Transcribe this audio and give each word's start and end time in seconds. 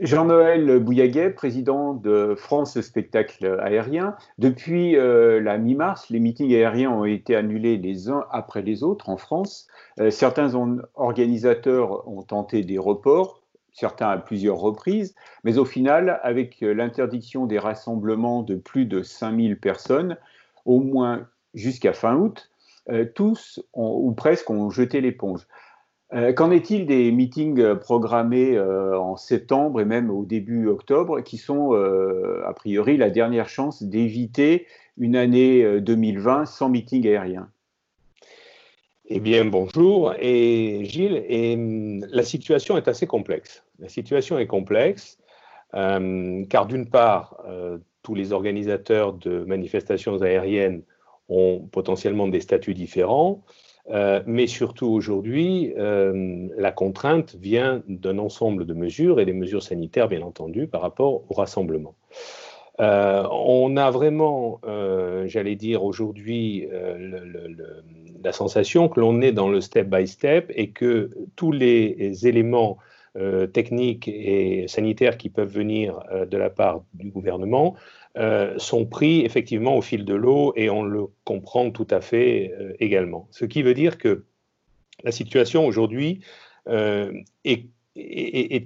Jean-Noël 0.00 0.78
Bouillaguet, 0.78 1.28
président 1.28 1.92
de 1.92 2.34
France 2.34 2.80
Spectacle 2.80 3.58
Aérien. 3.62 4.16
Depuis 4.38 4.96
euh, 4.96 5.40
la 5.42 5.58
mi-mars, 5.58 6.08
les 6.08 6.20
meetings 6.20 6.54
aériens 6.54 6.90
ont 6.90 7.04
été 7.04 7.36
annulés 7.36 7.76
les 7.76 8.08
uns 8.08 8.24
après 8.30 8.62
les 8.62 8.82
autres 8.82 9.10
en 9.10 9.18
France. 9.18 9.66
Euh, 10.00 10.10
certains 10.10 10.52
organisateurs 10.94 12.08
ont 12.08 12.22
tenté 12.22 12.62
des 12.62 12.78
reports, 12.78 13.42
certains 13.74 14.08
à 14.08 14.16
plusieurs 14.16 14.56
reprises, 14.56 15.14
mais 15.44 15.58
au 15.58 15.66
final, 15.66 16.18
avec 16.22 16.62
euh, 16.62 16.72
l'interdiction 16.72 17.44
des 17.44 17.58
rassemblements 17.58 18.42
de 18.42 18.54
plus 18.54 18.86
de 18.86 19.02
5000 19.02 19.60
personnes, 19.60 20.16
au 20.64 20.80
moins 20.80 21.28
jusqu'à 21.52 21.92
fin 21.92 22.16
août, 22.16 22.50
tous 23.14 23.60
ou 23.74 24.10
presque 24.12 24.50
ont 24.50 24.68
jeté 24.70 25.00
l'éponge. 25.00 25.46
Euh, 26.12 26.32
qu'en 26.32 26.50
est-il 26.50 26.86
des 26.86 27.12
meetings 27.12 27.60
euh, 27.60 27.76
programmés 27.76 28.56
euh, 28.56 28.98
en 28.98 29.16
septembre 29.16 29.80
et 29.80 29.84
même 29.84 30.10
au 30.10 30.24
début 30.24 30.66
octobre, 30.66 31.20
qui 31.20 31.36
sont 31.36 31.72
a 31.72 32.52
priori 32.52 32.96
la 32.96 33.10
dernière 33.10 33.48
chance 33.48 33.82
d'éviter 33.82 34.66
une 34.96 35.16
année 35.16 35.80
2020 35.80 36.46
sans 36.46 36.68
meeting 36.68 37.06
aérien? 37.06 37.48
Eh 39.12 39.18
bien, 39.18 39.44
bonjour. 39.44 40.14
Et 40.20 40.84
Gilles, 40.84 41.24
hum, 41.30 42.06
la 42.10 42.22
situation 42.22 42.76
est 42.76 42.88
assez 42.88 43.06
complexe. 43.06 43.64
La 43.78 43.88
situation 43.88 44.38
est 44.38 44.46
complexe 44.46 45.18
car 45.72 46.66
d'une 46.66 46.90
part, 46.90 47.44
tous 48.02 48.16
les 48.16 48.32
organisateurs 48.32 49.12
de 49.12 49.44
manifestations 49.44 50.20
aériennes 50.20 50.82
ont 51.28 51.60
potentiellement 51.70 52.26
des 52.26 52.40
statuts 52.40 52.74
différents. 52.74 53.44
Euh, 53.88 54.22
mais 54.26 54.46
surtout 54.46 54.86
aujourd'hui, 54.86 55.72
euh, 55.76 56.48
la 56.56 56.70
contrainte 56.70 57.34
vient 57.40 57.82
d'un 57.88 58.18
ensemble 58.18 58.66
de 58.66 58.74
mesures 58.74 59.20
et 59.20 59.24
des 59.24 59.32
mesures 59.32 59.62
sanitaires, 59.62 60.08
bien 60.08 60.22
entendu, 60.22 60.66
par 60.66 60.82
rapport 60.82 61.22
au 61.28 61.34
rassemblement. 61.34 61.94
Euh, 62.80 63.24
on 63.30 63.76
a 63.76 63.90
vraiment, 63.90 64.60
j'allais 65.26 65.56
dire 65.56 65.84
aujourd'hui, 65.84 66.68
la 68.22 68.32
sensation 68.32 68.88
que 68.88 69.00
l'on 69.00 69.20
est 69.20 69.32
dans 69.32 69.48
le 69.48 69.60
step 69.60 69.88
by 69.88 70.06
step 70.06 70.50
et 70.54 70.70
que 70.70 71.10
tous 71.36 71.52
les 71.52 72.26
éléments 72.26 72.78
techniques 73.52 74.08
et 74.08 74.66
sanitaires 74.68 75.18
qui 75.18 75.30
peuvent 75.30 75.52
venir 75.52 76.00
de 76.30 76.36
la 76.38 76.48
part 76.48 76.84
du 76.94 77.10
gouvernement 77.10 77.74
euh, 78.18 78.58
sont 78.58 78.86
pris 78.86 79.20
effectivement 79.20 79.76
au 79.76 79.82
fil 79.82 80.04
de 80.04 80.14
l'eau 80.14 80.52
et 80.56 80.68
on 80.68 80.82
le 80.82 81.04
comprend 81.22 81.70
tout 81.70 81.86
à 81.90 82.00
fait 82.00 82.52
euh, 82.58 82.72
également. 82.80 83.28
Ce 83.30 83.44
qui 83.44 83.62
veut 83.62 83.72
dire 83.72 83.98
que 83.98 84.24
la 85.04 85.12
situation 85.12 85.64
aujourd'hui 85.64 86.20
euh, 86.68 87.12
est, 87.44 87.68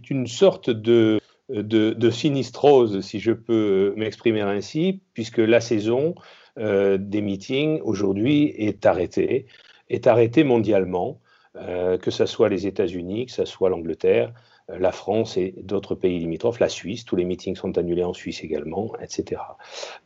une 0.08 0.26
sorte 0.26 0.70
de, 0.70 1.20
de, 1.50 2.10
sinistrose, 2.10 3.02
si 3.02 3.20
je 3.20 3.32
peux 3.32 3.92
m'exprimer 3.98 4.40
ainsi, 4.40 5.02
puisque 5.12 5.38
la 5.38 5.60
saison 5.60 6.14
des 6.56 7.20
meetings 7.20 7.80
aujourd'hui 7.82 8.44
est 8.56 8.86
arrêtée, 8.86 9.46
est 9.90 10.06
arrêtée 10.06 10.44
mondialement, 10.44 11.20
que 11.54 12.10
ce 12.10 12.26
soit 12.26 12.48
les 12.48 12.66
États-Unis, 12.66 13.26
que 13.26 13.32
ce 13.32 13.44
soit 13.44 13.70
l'Angleterre, 13.70 14.32
la 14.68 14.92
France 14.92 15.36
et 15.36 15.54
d'autres 15.58 15.94
pays 15.94 16.18
limitrophes, 16.18 16.58
la 16.58 16.68
Suisse, 16.68 17.04
tous 17.04 17.16
les 17.16 17.24
meetings 17.24 17.56
sont 17.56 17.76
annulés 17.76 18.04
en 18.04 18.14
Suisse 18.14 18.42
également, 18.42 18.92
etc. 19.00 19.40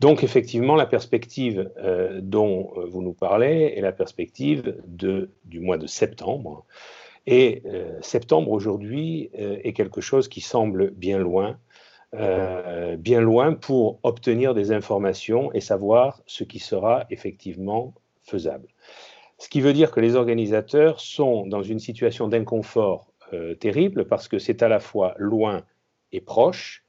Donc 0.00 0.24
effectivement, 0.24 0.74
la 0.74 0.86
perspective 0.86 1.70
euh, 1.78 2.20
dont 2.22 2.72
euh, 2.76 2.86
vous 2.86 3.02
nous 3.02 3.12
parlez 3.12 3.74
est 3.76 3.80
la 3.80 3.92
perspective 3.92 4.76
de, 4.86 5.30
du 5.44 5.60
mois 5.60 5.78
de 5.78 5.86
septembre. 5.86 6.64
Et 7.26 7.62
septembre 8.00 8.52
aujourd'hui 8.52 9.28
est 9.34 9.74
quelque 9.74 10.00
chose 10.00 10.28
qui 10.28 10.40
semble 10.40 10.92
bien 10.92 11.18
loin, 11.18 11.58
bien 12.10 13.20
loin 13.20 13.52
pour 13.52 14.00
obtenir 14.02 14.54
des 14.54 14.72
informations 14.72 15.52
et 15.52 15.60
savoir 15.60 16.22
ce 16.24 16.42
qui 16.42 16.58
sera 16.58 17.04
effectivement 17.10 17.92
faisable. 18.22 18.68
Ce 19.36 19.48
qui 19.48 19.60
veut 19.60 19.72
dire 19.74 19.90
que 19.90 20.00
les 20.00 20.16
organisateurs 20.16 21.00
sont 21.00 21.46
dans 21.46 21.62
une 21.62 21.78
situation 21.78 22.28
d'inconfort 22.28 23.08
euh, 23.34 23.54
terrible 23.54 24.06
parce 24.06 24.26
que 24.28 24.38
c'est 24.38 24.62
à 24.62 24.68
la 24.68 24.80
fois 24.80 25.14
loin 25.18 25.62
et 26.12 26.20
proche. 26.20 26.84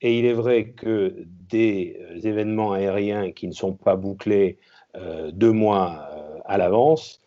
Et 0.00 0.18
il 0.18 0.26
est 0.26 0.32
vrai 0.32 0.70
que 0.70 1.14
des 1.26 1.98
euh, 2.00 2.20
événements 2.22 2.72
aériens 2.72 3.30
qui 3.30 3.46
ne 3.46 3.52
sont 3.52 3.74
pas 3.74 3.94
bouclés 3.94 4.58
euh, 4.96 5.30
deux 5.30 5.52
mois 5.52 6.08
à 6.44 6.58
l'avance 6.58 7.20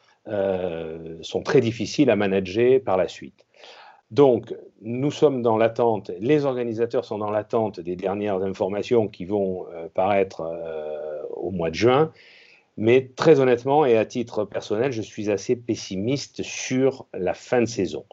sont 1.22 1.42
très 1.42 1.62
difficiles 1.62 2.10
à 2.10 2.18
manager 2.18 2.82
par 2.84 2.98
la 2.98 3.08
suite. 3.08 3.46
Donc, 4.12 4.54
nous 4.82 5.10
sommes 5.10 5.42
dans 5.42 5.56
l'attente, 5.56 6.12
les 6.20 6.44
organisateurs 6.44 7.06
sont 7.06 7.18
dans 7.18 7.32
l'attente 7.32 7.80
des 7.80 7.96
dernières 7.96 8.44
informations 8.44 9.08
qui 9.08 9.24
vont 9.24 9.66
paraître 9.94 10.44
au 11.30 11.52
mois 11.52 11.70
de 11.70 11.76
juin. 11.76 12.12
Mais 12.76 13.10
très 13.16 13.40
honnêtement 13.40 13.86
et 13.86 13.98
à 13.98 14.06
titre 14.06 14.44
personnel, 14.44 14.92
je 14.92 15.02
suis 15.02 15.32
assez 15.32 15.56
pessimiste 15.56 16.44
sur 16.44 17.06
la 17.14 17.34
fin 17.34 17.62
de 17.62 17.66
saison 17.66 18.04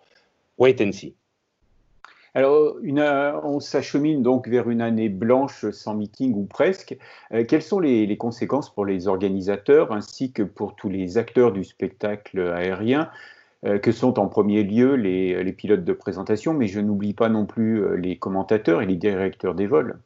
wait 0.59 0.81
and 0.81 0.93
see. 0.93 1.15
Alors, 2.37 2.79
on 3.45 3.61
s'achemine 3.61 4.23
donc 4.23 4.49
vers 4.49 4.69
une 4.69 4.81
année 4.81 5.09
blanche 5.09 5.71
sans 5.71 5.95
meeting 5.95 6.35
ou 6.35 6.47
presque. 6.47 6.97
Euh, 7.33 7.45
quelles 7.45 7.63
sont 7.63 7.79
les, 7.79 8.17
conséquences 8.17 8.75
pour 8.75 8.85
les 8.85 9.07
organisateurs 9.07 9.93
ainsi 9.93 10.33
que 10.33 10.43
pour 10.43 10.75
tous 10.75 10.89
les 10.89 11.17
acteurs 11.17 11.53
du 11.53 11.63
spectacle 11.63 12.41
aérien, 12.41 13.09
euh, 13.65 13.79
que 13.79 13.93
sont 13.93 14.19
en 14.19 14.27
premier 14.27 14.65
lieu 14.65 14.97
les, 14.97 15.53
pilotes 15.53 15.85
de 15.85 15.93
présentation, 15.93 16.55
mais 16.55 16.67
je 16.67 16.81
n'oublie 16.81 17.15
pas 17.15 17.29
non 17.29 17.47
plus 17.47 17.85
euh, 17.85 17.95
les 17.95 18.17
commentateurs 18.19 18.83
et 18.83 18.87
les 18.87 18.97
directeurs 18.97 19.55
des 19.55 19.67
vols 19.67 19.99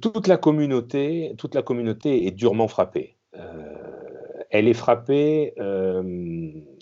toute 0.00 0.28
la 0.28 0.36
communauté, 0.36 1.34
toute 1.38 1.56
la 1.56 1.62
communauté 1.62 2.28
est 2.28 2.30
durement 2.30 2.68
frappée. 2.68 3.16
elle 4.50 4.68
est 4.68 4.74
frappée 4.74 5.54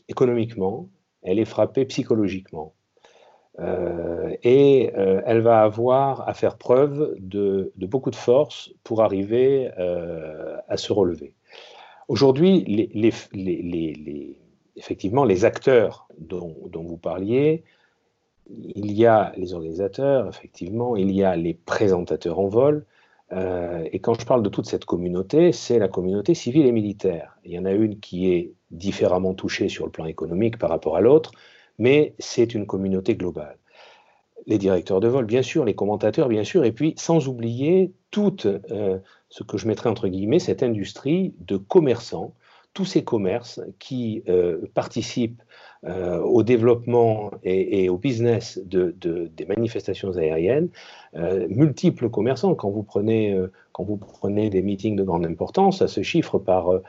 économiquement, 0.06 0.86
elle 1.22 1.38
est 1.38 1.44
frappée 1.44 1.84
psychologiquement. 1.84 2.74
Euh, 3.58 4.34
et 4.42 4.92
euh, 4.96 5.20
elle 5.26 5.40
va 5.40 5.62
avoir 5.62 6.26
à 6.28 6.34
faire 6.34 6.56
preuve 6.56 7.14
de, 7.18 7.72
beaucoup 7.76 8.10
de 8.10 8.16
force 8.16 8.70
pour 8.84 9.02
arriver 9.02 9.70
euh, 9.78 10.56
à 10.68 10.76
se 10.76 10.92
relever. 10.92 11.34
Aujourd'hui, 12.08 12.64
effectivement, 14.76 15.24
les 15.24 15.44
acteurs 15.44 16.08
dont, 16.18 16.54
vous 16.72 16.96
parliez, 16.96 17.62
il 18.48 18.92
y 18.92 19.06
a 19.06 19.32
les 19.36 19.54
organisateurs, 19.54 20.26
effectivement, 20.28 20.96
il 20.96 21.12
y 21.12 21.22
a 21.22 21.36
les 21.36 21.54
présentateurs 21.54 22.40
en 22.40 22.48
vol, 22.48 22.84
et 23.32 24.00
quand 24.00 24.18
je 24.18 24.26
parle 24.26 24.42
de 24.42 24.48
toute 24.48 24.66
cette 24.66 24.84
communauté, 24.84 25.52
c'est 25.52 25.78
la 25.78 25.88
communauté 25.88 26.34
civile 26.34 26.66
et 26.66 26.72
militaire. 26.72 27.38
Il 27.44 27.52
y 27.52 27.58
en 27.58 27.64
a 27.64 27.70
une 27.70 28.00
qui 28.00 28.32
est 28.32 28.52
différemment 28.70 29.34
touchés 29.34 29.68
sur 29.68 29.84
le 29.84 29.92
plan 29.92 30.06
économique 30.06 30.58
par 30.58 30.70
rapport 30.70 30.96
à 30.96 31.00
l'autre, 31.00 31.32
mais 31.78 32.14
c'est 32.18 32.54
une 32.54 32.66
communauté 32.66 33.16
globale. 33.16 33.56
Les 34.46 34.58
directeurs 34.58 35.00
de 35.00 35.08
vol, 35.08 35.26
bien 35.26 35.42
sûr, 35.42 35.64
les 35.64 35.74
commentateurs, 35.74 36.28
bien 36.28 36.44
sûr, 36.44 36.64
et 36.64 36.72
puis 36.72 36.94
sans 36.96 37.28
oublier 37.28 37.92
toute 38.10 38.46
euh, 38.46 38.98
ce 39.28 39.42
que 39.42 39.58
je 39.58 39.66
mettrais 39.66 39.90
entre 39.90 40.08
guillemets, 40.08 40.38
cette 40.38 40.62
industrie 40.62 41.34
de 41.40 41.56
commerçants, 41.56 42.34
tous 42.74 42.84
ces 42.84 43.04
commerces 43.04 43.60
qui 43.78 44.22
euh, 44.28 44.60
participent 44.74 45.42
euh, 45.86 46.20
au 46.20 46.42
développement 46.42 47.30
et, 47.42 47.88
au 47.88 47.96
business 47.96 48.60
de, 48.64 48.94
des 49.00 49.46
manifestations 49.46 50.16
aériennes, 50.16 50.68
multiples 51.48 52.10
commerçants. 52.10 52.54
Quand 52.54 52.70
vous, 52.70 52.82
prenez, 52.82 53.36
quand 53.72 53.84
vous 53.84 53.96
prenez 53.96 54.50
des 54.50 54.62
meetings 54.62 54.96
de 54.96 55.02
grande 55.02 55.26
importance, 55.26 55.78
ça 55.78 55.88
se 55.88 56.02
chiffre 56.02 56.38
par 56.38 56.80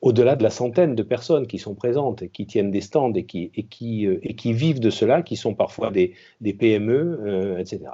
au-delà 0.00 0.36
de 0.36 0.42
la 0.42 0.50
centaine 0.50 0.94
de 0.94 1.02
personnes 1.02 1.46
qui 1.46 1.58
sont 1.58 1.74
présentes, 1.74 2.28
qui 2.28 2.46
tiennent 2.46 2.70
des 2.70 2.80
stands 2.80 3.12
et 3.12 3.24
qui, 3.24 4.06
euh, 4.06 4.20
vivent 4.44 4.80
de 4.80 4.90
cela, 4.90 5.22
qui 5.22 5.36
sont 5.36 5.54
parfois 5.54 5.90
des, 5.90 6.14
des 6.40 6.54
PME, 6.54 7.20
euh, 7.24 7.58
etc. 7.58 7.84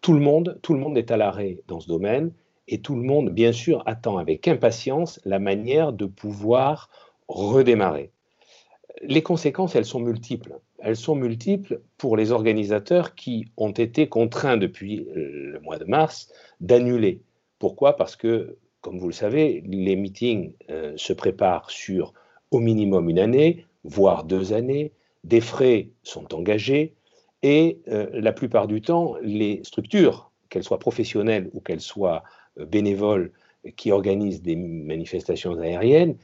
Tout 0.00 0.14
le, 0.14 0.20
monde, 0.20 0.58
tout 0.62 0.72
le 0.72 0.80
monde 0.80 0.96
est 0.96 1.10
à 1.10 1.16
l'arrêt 1.16 1.58
dans 1.66 1.80
ce 1.80 1.88
domaine 1.88 2.32
et 2.68 2.80
tout 2.80 2.94
le 2.94 3.02
monde, 3.02 3.30
bien 3.30 3.52
sûr, 3.52 3.82
attend 3.86 4.18
avec 4.18 4.48
impatience 4.48 5.20
la 5.24 5.38
manière 5.38 5.92
de 5.92 6.06
pouvoir 6.06 6.90
redémarrer. 7.28 8.10
Les 9.02 9.22
conséquences, 9.22 9.76
elles 9.76 9.84
sont 9.84 10.00
multiples. 10.00 10.58
Elles 10.78 10.96
sont 10.96 11.14
multiples 11.14 11.80
pour 11.98 12.16
les 12.16 12.32
organisateurs 12.32 13.14
qui 13.14 13.46
ont 13.56 13.72
été 13.72 14.08
contraints 14.08 14.56
depuis 14.56 15.06
le 15.14 15.58
mois 15.60 15.78
de 15.78 15.84
mars 15.84 16.32
d'annuler. 16.60 17.20
Pourquoi? 17.58 17.96
Parce 17.96 18.16
que 18.16 18.56
comme 18.86 19.00
vous 19.00 19.08
le 19.08 19.12
savez, 19.12 19.64
les 19.66 19.96
meetings 19.96 20.52
euh, 20.70 20.92
se 20.96 21.12
préparent 21.12 21.70
sur 21.70 22.12
au 22.52 22.60
minimum 22.60 23.10
une 23.10 23.18
année, 23.18 23.64
voire 23.82 24.22
deux 24.22 24.52
années. 24.52 24.92
Des 25.24 25.40
frais 25.40 25.88
sont 26.04 26.32
engagés 26.32 26.94
et 27.42 27.80
euh, 27.88 28.08
la 28.12 28.32
plupart 28.32 28.68
du 28.68 28.80
temps, 28.80 29.16
les 29.22 29.60
structures, 29.64 30.30
qu'elles 30.50 30.62
soient 30.62 30.78
professionnelles 30.78 31.50
ou 31.52 31.60
qu'elles 31.60 31.80
soient 31.80 32.22
euh, 32.60 32.64
bénévoles, 32.64 33.32
qui 33.76 33.90
organisent 33.90 34.42
des 34.42 34.54
manifestations 34.54 35.58
aériennes, 35.58 36.16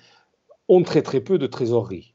ont 0.68 0.84
très 0.84 1.02
très 1.02 1.20
peu 1.20 1.38
de 1.38 1.48
trésorerie. 1.48 2.11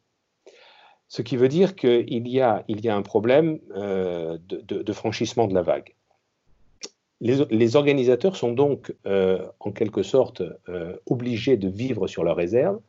Ce 1.09 1.21
qui 1.21 1.38
veut 1.38 1.48
dire 1.48 1.75
qu'il 1.75 2.27
y 2.27 2.42
a, 2.42 2.65
un 2.89 3.01
problème 3.01 3.59
euh, 3.75 4.38
de, 4.42 4.94
franchissement 4.94 5.48
de 5.48 5.54
la 5.54 5.62
vague. 5.62 5.95
Les, 7.19 7.75
organisateurs 7.75 8.36
sont 8.36 8.51
donc 8.51 8.94
euh, 9.07 9.48
en 9.59 9.71
quelque 9.71 10.04
sorte 10.04 10.44
euh, 10.69 10.95
obligés 11.07 11.57
de 11.57 11.68
vivre 11.68 12.07
sur 12.07 12.24
leurs 12.24 12.36
réserves, 12.36 12.80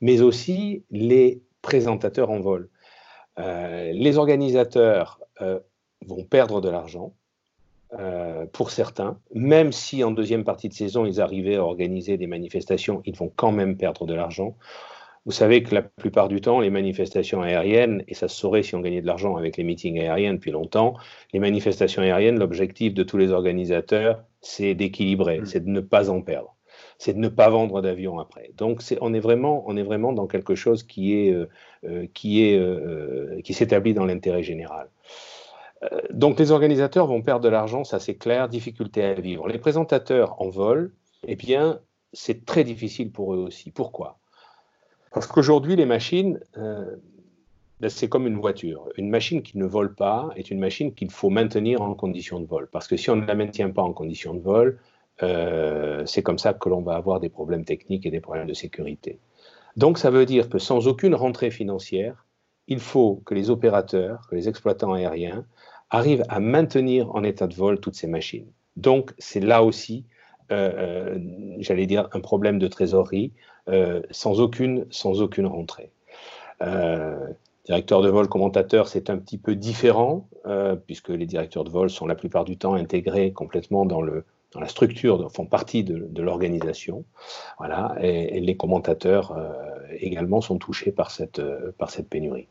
mais 0.00 0.20
aussi 0.20 0.84
les 0.90 1.40
présentateurs 1.62 2.30
en 2.30 2.40
vol. 2.40 2.68
les 3.36 4.18
organisateurs 4.18 5.20
vont 6.06 6.24
perdre 6.24 6.60
de 6.60 6.68
l'argent, 6.68 7.14
pour 8.52 8.70
certains, 8.70 9.18
même 9.34 9.70
si 9.70 10.02
en 10.02 10.10
deuxième 10.10 10.44
partie 10.44 10.68
de 10.68 10.74
saison 10.74 11.04
ils 11.06 11.20
arrivaient 11.20 11.56
à 11.56 11.64
organiser 11.64 12.16
des 12.16 12.26
manifestations, 12.26 13.00
ils 13.04 13.16
vont 13.16 13.32
quand 13.34 13.52
même 13.52 13.76
perdre 13.76 14.06
de 14.06 14.14
l'argent. 14.14 14.56
Vous 15.24 15.32
savez 15.32 15.62
que 15.62 15.72
la 15.72 15.82
plupart 15.82 16.26
du 16.26 16.40
temps, 16.40 16.58
les 16.58 16.70
manifestations 16.70 17.42
aériennes, 17.42 18.02
et 18.08 18.14
ça 18.14 18.26
se 18.26 18.36
saurait 18.36 18.64
si 18.64 18.74
on 18.74 18.80
gagnait 18.80 19.02
de 19.02 19.06
l'argent 19.06 19.36
avec 19.36 19.56
les 19.56 19.62
meetings 19.62 20.00
aériens 20.00 20.34
depuis 20.34 20.50
longtemps, 20.50 20.94
les 21.32 21.38
manifestations 21.38 22.02
aériennes, 22.02 22.40
l'objectif 22.40 22.92
de 22.92 23.04
tous 23.04 23.18
les 23.18 23.30
organisateurs, 23.30 24.24
c'est 24.40 24.74
d'équilibrer, 24.74 25.40
mm. 25.40 25.46
c'est 25.46 25.64
de 25.64 25.70
ne 25.70 25.80
pas 25.80 26.10
en 26.10 26.22
perdre, 26.22 26.56
c'est 26.98 27.12
de 27.12 27.20
ne 27.20 27.28
pas 27.28 27.48
vendre 27.50 27.80
d'avions 27.82 28.18
après. 28.18 28.50
Donc 28.56 28.82
on, 29.00 29.14
est 29.14 29.20
vraiment, 29.20 29.62
on 29.68 29.76
est 29.76 29.84
vraiment 29.84 30.12
dans 30.12 30.26
quelque 30.26 30.56
chose 30.56 30.82
qui 30.82 31.14
est, 31.14 31.32
euh, 31.32 31.48
euh, 31.84 32.08
qui 32.12 32.42
est, 32.44 32.58
euh, 32.58 33.40
qui 33.44 33.54
s'établit 33.54 33.94
dans 33.94 34.04
l'intérêt 34.04 34.42
général. 34.42 34.88
donc 36.10 36.38
les 36.38 36.50
organisateurs 36.50 37.06
vont 37.06 37.22
perdre 37.22 37.44
de 37.44 37.48
l'argent, 37.48 37.84
ça 37.84 38.00
c'est 38.00 38.16
clair, 38.16 38.48
difficulté 38.48 39.04
à 39.04 39.14
vivre. 39.14 39.46
Les 39.48 39.58
présentateurs 39.58 40.40
en 40.42 40.48
vol, 40.48 40.92
eh 41.28 41.36
bien, 41.36 41.80
c'est 42.12 42.44
très 42.44 42.64
difficile 42.64 43.12
pour 43.12 43.34
eux 43.34 43.38
aussi. 43.38 43.70
Pourquoi? 43.70 44.18
Parce 45.12 45.26
qu'aujourd'hui, 45.26 45.76
les 45.76 45.86
machines, 45.86 46.40
euh, 46.56 46.96
ben, 47.80 47.90
c'est 47.90 48.08
comme 48.08 48.26
une 48.26 48.38
voiture. 48.38 48.88
Une 48.96 49.10
machine 49.10 49.42
qui 49.42 49.58
ne 49.58 49.64
vole 49.64 49.94
pas 49.94 50.30
est 50.36 50.50
une 50.50 50.60
machine 50.60 50.94
qu'il 50.94 51.10
faut 51.10 51.30
maintenir 51.30 51.82
en 51.82 51.94
condition 51.94 52.40
de 52.40 52.46
vol. 52.46 52.68
Parce 52.70 52.86
que 52.86 52.96
si 52.96 53.10
on 53.10 53.16
ne 53.16 53.26
la 53.26 53.34
maintient 53.34 53.70
pas 53.70 53.82
en 53.82 53.92
condition 53.92 54.34
de 54.34 54.40
vol, 54.40 54.78
euh, 55.22 56.04
c'est 56.06 56.22
comme 56.22 56.38
ça 56.38 56.54
que 56.54 56.68
l'on 56.68 56.80
va 56.80 56.94
avoir 56.94 57.20
des 57.20 57.28
problèmes 57.28 57.64
techniques 57.64 58.06
et 58.06 58.10
des 58.10 58.20
problèmes 58.20 58.46
de 58.46 58.54
sécurité. 58.54 59.18
Donc 59.76 59.98
ça 59.98 60.10
veut 60.10 60.26
dire 60.26 60.48
que 60.48 60.58
sans 60.58 60.88
aucune 60.88 61.14
rentrée 61.14 61.50
financière, 61.50 62.26
il 62.68 62.78
faut 62.78 63.22
que 63.26 63.34
les 63.34 63.50
opérateurs, 63.50 64.26
que 64.30 64.36
les 64.36 64.48
exploitants 64.48 64.92
aériens 64.92 65.44
arrivent 65.90 66.24
à 66.28 66.40
maintenir 66.40 67.14
en 67.14 67.22
état 67.22 67.46
de 67.46 67.54
vol 67.54 67.80
toutes 67.80 67.96
ces 67.96 68.06
machines. 68.06 68.50
Donc 68.76 69.12
c'est 69.18 69.40
là 69.40 69.62
aussi, 69.62 70.06
euh, 70.50 71.18
j'allais 71.58 71.86
dire, 71.86 72.08
un 72.12 72.20
problème 72.20 72.58
de 72.58 72.68
trésorerie, 72.68 73.32
sans, 74.10 74.40
aucune, 74.40 74.86
sans 74.90 75.22
aucune 75.22 75.46
rentrée. 75.46 75.90
Euh, 76.62 77.28
directeur 77.64 78.02
de 78.02 78.08
vol, 78.08 78.28
commentateur, 78.28 78.88
c'est 78.88 79.10
un 79.10 79.18
petit 79.18 79.38
peu 79.38 79.54
différent, 79.54 80.28
euh, 80.46 80.76
puisque 80.76 81.10
les 81.10 81.26
directeurs 81.26 81.64
de 81.64 81.70
vol 81.70 81.90
sont 81.90 82.06
la 82.06 82.14
plupart 82.14 82.44
du 82.44 82.56
temps 82.56 82.74
intégrés 82.74 83.32
complètement 83.32 83.84
dans, 83.84 84.02
le, 84.02 84.24
dans 84.52 84.60
la 84.60 84.68
structure, 84.68 85.30
font 85.32 85.46
partie 85.46 85.84
de, 85.84 86.22
l'organisation. 86.22 87.04
Voilà, 87.58 87.94
et, 88.00 88.40
les 88.40 88.56
commentateurs 88.56 89.36
également 89.98 90.40
sont 90.40 90.58
touchés 90.58 90.92
par 90.92 91.10
cette, 91.10 91.40
par 91.78 91.90
cette 91.90 92.08
pénurie. 92.08 92.48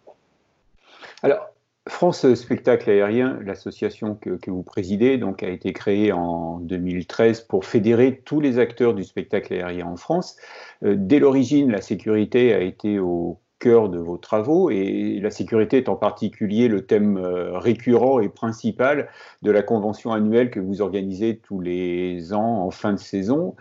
Alors, 1.24 1.50
France 1.90 2.32
Spectacle 2.36 2.92
Aérien, 2.92 3.40
l'association 3.44 4.14
que, 4.14 4.38
vous 4.48 4.62
présidez, 4.62 5.18
donc, 5.18 5.42
a 5.42 5.50
été 5.50 5.74
créée 5.74 6.12
en 6.12 6.60
2013 6.60 7.42
pour 7.42 7.66
fédérer 7.66 8.22
tous 8.24 8.40
les 8.40 8.60
acteurs 8.60 8.94
du 8.94 9.04
spectacle 9.04 9.54
aérien 9.54 9.88
en 9.88 9.98
France. 9.98 10.38
Euh, 10.84 10.96
dès 10.96 11.18
l'origine, 11.18 11.72
la 11.72 11.82
sécurité 11.82 12.54
a 12.54 12.60
été 12.60 13.00
au 13.00 13.40
cœur 13.58 13.90
de 13.90 13.98
vos 13.98 14.18
travaux 14.18 14.70
et 14.70 15.20
la 15.22 15.32
sécurité 15.32 15.78
est 15.78 15.90
en 15.90 15.96
particulier 15.96 16.68
le 16.68 16.86
thème 16.86 17.18
euh, 17.18 17.58
récurrent 17.58 18.20
et 18.20 18.30
principal 18.30 19.10
de 19.42 19.52
la 19.52 19.64
convention 19.64 20.12
annuelle 20.12 20.52
que 20.52 20.60
vous 20.60 20.82
organisez 20.82 21.38
tous 21.38 21.62
les 21.62 22.34
ans 22.34 22.64
en 22.64 22.70
fin 22.70 22.94
de 22.94 23.00
saison. 23.00 23.56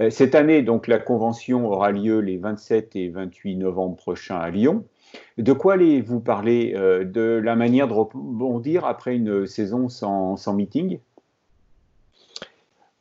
Euh, 0.00 0.08
cette 0.08 0.34
année, 0.34 0.62
donc, 0.62 0.86
la 0.86 0.98
convention 0.98 1.66
aura 1.66 1.90
lieu 1.90 2.20
les 2.20 2.38
27 2.38 2.96
et 2.96 3.10
28 3.10 3.56
novembre 3.56 3.96
prochains 3.96 4.38
à 4.38 4.48
Lyon. 4.48 4.86
De 5.38 5.52
quoi 5.52 5.74
allez-vous 5.74 6.20
parler 6.20 6.72
euh, 6.76 7.04
De 7.04 7.40
la 7.42 7.56
manière 7.56 7.88
de 7.88 7.92
rebondir 7.92 8.84
après 8.84 9.14
une 9.14 9.46
saison 9.46 9.88
sans, 9.88 10.54
meeting? 10.54 10.98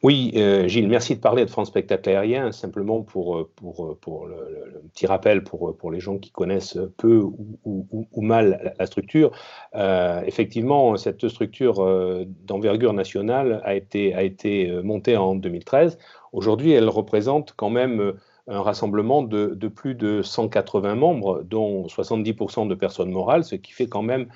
Oui, 0.03 0.33
euh, 0.35 0.67
Gilles, 0.67 0.89
merci 0.89 1.15
de 1.15 1.21
parler 1.21 1.45
de 1.45 1.49
France 1.49 1.69
Spectacle 1.69 2.09
Aérien. 2.09 2.51
Simplement 2.51 3.01
pour, 3.01 3.37
euh, 3.37 3.49
pour, 3.55 3.97
pour 3.99 4.27
le, 4.27 4.83
petit 4.93 5.07
rappel 5.07 5.43
pour, 5.43 5.75
pour 5.77 5.91
les 5.91 5.99
gens 5.99 6.17
qui 6.17 6.29
connaissent 6.29 6.77
peu 6.97 7.23
ou, 7.63 8.21
mal 8.21 8.75
la 8.77 8.85
structure. 8.85 9.31
effectivement, 9.73 10.97
cette 10.97 11.27
structure 11.27 12.25
d'envergure 12.45 12.93
nationale 12.93 13.61
a 13.63 13.75
été, 13.75 14.13
a 14.13 14.23
été 14.23 14.71
montée 14.83 15.15
en 15.15 15.35
2013. 15.35 15.97
Aujourd'hui, 16.33 16.71
elle 16.71 16.89
représente 16.89 17.53
quand 17.55 17.69
même 17.69 18.13
un 18.47 18.61
rassemblement 18.61 19.23
de, 19.23 19.67
plus 19.67 19.95
de 19.95 20.21
180 20.21 20.95
membres, 20.95 21.43
dont 21.43 21.87
70% 21.87 22.67
de 22.67 22.75
personnes 22.75 23.11
morales, 23.11 23.43
ce 23.43 23.55
qui 23.55 23.71
fait 23.71 23.87
quand 23.87 24.03
même 24.03 24.27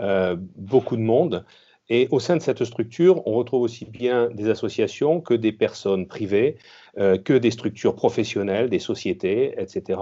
euh, 0.00 0.36
beaucoup 0.56 0.96
de 0.96 1.02
monde. 1.02 1.44
Et 1.90 2.06
au 2.10 2.20
sein 2.20 2.36
de 2.36 2.42
cette 2.42 2.64
structure, 2.64 3.26
on 3.26 3.32
retrouve 3.32 3.62
aussi 3.62 3.86
bien 3.86 4.28
des 4.30 4.50
associations 4.50 5.20
que 5.20 5.32
des 5.32 5.52
personnes 5.52 6.06
privées, 6.06 6.56
euh, 6.98 7.16
que 7.16 7.32
des 7.32 7.50
structures 7.50 7.94
professionnelles, 7.94 8.68
des 8.68 8.78
sociétés, 8.78 9.54
etc. 9.58 10.00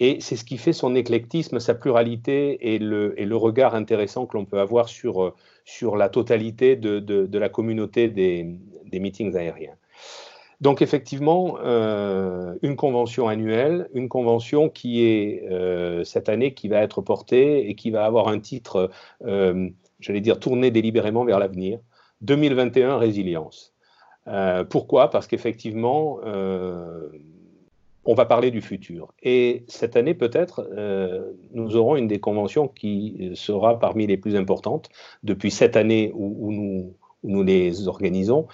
Et 0.00 0.20
c'est 0.20 0.36
ce 0.36 0.44
qui 0.44 0.58
fait 0.58 0.74
son 0.74 0.94
éclectisme, 0.94 1.60
sa 1.60 1.74
pluralité 1.74 2.74
et 2.74 2.78
le, 2.78 3.36
regard 3.36 3.74
intéressant 3.74 4.26
que 4.26 4.36
l'on 4.36 4.44
peut 4.44 4.60
avoir 4.60 4.88
sur, 4.88 5.34
sur 5.64 5.96
la 5.96 6.10
totalité 6.10 6.76
de, 6.76 6.98
de, 6.98 7.38
la 7.38 7.48
communauté 7.48 8.08
des 8.08 8.58
meetings 8.92 9.34
aériens. 9.34 9.76
Donc 10.60 10.82
effectivement, 10.82 11.58
euh, 11.62 12.54
une 12.62 12.76
convention 12.76 13.28
annuelle, 13.28 13.88
une 13.94 14.08
convention 14.08 14.68
qui 14.68 15.04
est 15.04 15.44
euh, 15.50 16.04
cette 16.04 16.28
année 16.28 16.54
qui 16.54 16.68
va 16.68 16.80
être 16.80 17.02
portée 17.02 17.68
et 17.68 17.74
qui 17.74 17.90
va 17.90 18.04
avoir 18.04 18.28
un 18.28 18.38
titre, 18.38 18.90
euh, 19.24 19.68
j'allais 20.00 20.20
dire, 20.20 20.38
tourné 20.38 20.70
délibérément 20.70 21.24
vers 21.24 21.38
l'avenir, 21.38 21.80
2021 22.22 22.98
résilience. 22.98 23.72
pourquoi? 24.70 25.10
Parce 25.10 25.26
qu'effectivement, 25.26 26.20
on 28.06 28.14
va 28.14 28.24
parler 28.24 28.50
du 28.50 28.62
futur. 28.62 29.12
Et 29.22 29.64
cette 29.68 29.96
année, 29.96 30.14
peut-être, 30.14 30.66
nous 31.52 31.76
aurons 31.76 31.96
une 31.96 32.06
des 32.06 32.20
conventions 32.20 32.68
qui 32.68 33.32
sera 33.34 33.78
parmi 33.78 34.06
les 34.06 34.16
plus 34.16 34.36
importantes 34.36 34.88
depuis 35.22 35.50
cette 35.50 35.76
année 35.76 36.12
où, 36.14 36.50
nous, 36.52 36.94
où 37.22 37.30
nous 37.30 37.42
les 37.42 37.86
organisons. 37.88 38.46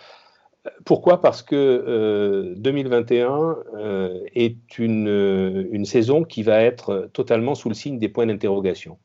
Pourquoi? 0.84 1.20
Parce 1.20 1.42
que 1.42 2.54
2021 2.58 3.30
euh, 3.30 3.54
euh, 3.74 4.24
est 4.34 4.78
une, 4.78 5.08
euh, 5.08 5.68
une, 5.72 5.86
saison 5.86 6.22
qui 6.22 6.42
va 6.42 6.60
être 6.62 7.08
totalement 7.14 7.54
sous 7.54 7.70
le 7.70 7.74
signe 7.74 7.98
des 7.98 8.10
points 8.10 8.26
d'interrogation. 8.26 8.98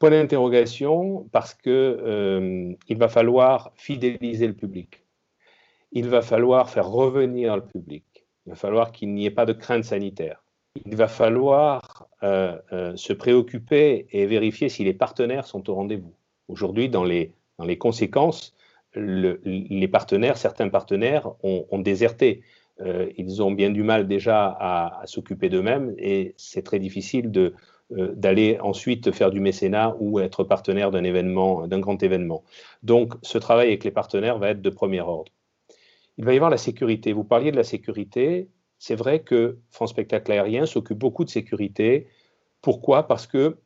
Point 0.00 0.10
d'interrogation 0.10 1.28
parce 1.30 1.54
qu'il 1.54 2.76
il 2.88 2.98
va 2.98 3.08
falloir 3.08 3.72
fidéliser 3.76 4.48
le 4.48 4.54
public. 4.54 5.04
Il 5.92 6.08
va 6.08 6.22
falloir 6.22 6.70
faire 6.70 6.88
revenir 6.88 7.56
le 7.56 7.62
public. 7.62 8.04
Il 8.46 8.50
va 8.50 8.56
falloir 8.56 8.90
qu'il 8.90 9.12
n'y 9.12 9.26
ait 9.26 9.30
pas 9.30 9.46
de 9.46 9.52
crainte 9.52 9.84
sanitaire. 9.84 10.42
Il 10.86 10.96
va 10.96 11.08
falloir 11.08 12.08
se 12.22 13.12
préoccuper 13.12 14.06
et 14.10 14.26
vérifier 14.26 14.68
si 14.70 14.84
les 14.84 14.94
partenaires 14.94 15.46
sont 15.46 15.68
au 15.68 15.74
rendez-vous. 15.74 16.14
Aujourd'hui, 16.48 16.88
dans 16.88 17.04
les 17.04 17.34
conséquences, 17.78 18.54
les 18.94 19.88
partenaires, 19.88 20.36
certains 20.36 20.68
partenaires 20.68 21.30
ont, 21.42 21.78
déserté. 21.78 22.42
Euh, 22.80 23.10
ils 23.16 23.42
ont 23.42 23.52
bien 23.52 23.70
du 23.70 23.82
mal 23.82 24.08
déjà 24.08 24.56
à, 24.58 25.02
s'occuper 25.04 25.48
d'eux-mêmes 25.48 25.94
et 25.98 26.34
c'est 26.36 26.62
très 26.62 26.78
difficile 26.78 27.30
de, 27.30 27.54
euh, 27.92 28.12
d'aller 28.14 28.58
ensuite 28.60 29.12
faire 29.12 29.30
du 29.30 29.40
mécénat 29.40 29.94
ou 30.00 30.18
être 30.18 30.44
partenaire 30.44 30.90
d'un 30.90 31.04
événement, 31.04 31.66
d'un 31.66 31.78
grand 31.78 32.02
événement. 32.02 32.42
Donc, 32.82 33.14
ce 33.22 33.38
travail 33.38 33.68
avec 33.68 33.84
les 33.84 33.90
partenaires 33.90 34.38
va 34.38 34.50
être 34.50 34.62
de 34.62 34.70
premier 34.70 35.00
ordre. 35.00 35.30
Il 36.18 36.24
va 36.24 36.32
y 36.32 36.36
avoir 36.36 36.50
la 36.50 36.58
sécurité. 36.58 37.12
Vous 37.12 37.24
parliez 37.24 37.50
de 37.50 37.56
la 37.56 37.64
sécurité. 37.64 38.48
C'est 38.78 38.96
vrai 38.96 39.20
que 39.20 39.58
France 39.70 39.90
Spectacle 39.90 40.32
Aérien 40.32 40.66
s'occupe 40.66 40.98
beaucoup 40.98 41.24
de 41.24 41.30
sécurité. 41.30 42.08
Pourquoi? 42.62 43.06
Parce 43.06 43.26
que 43.26 43.58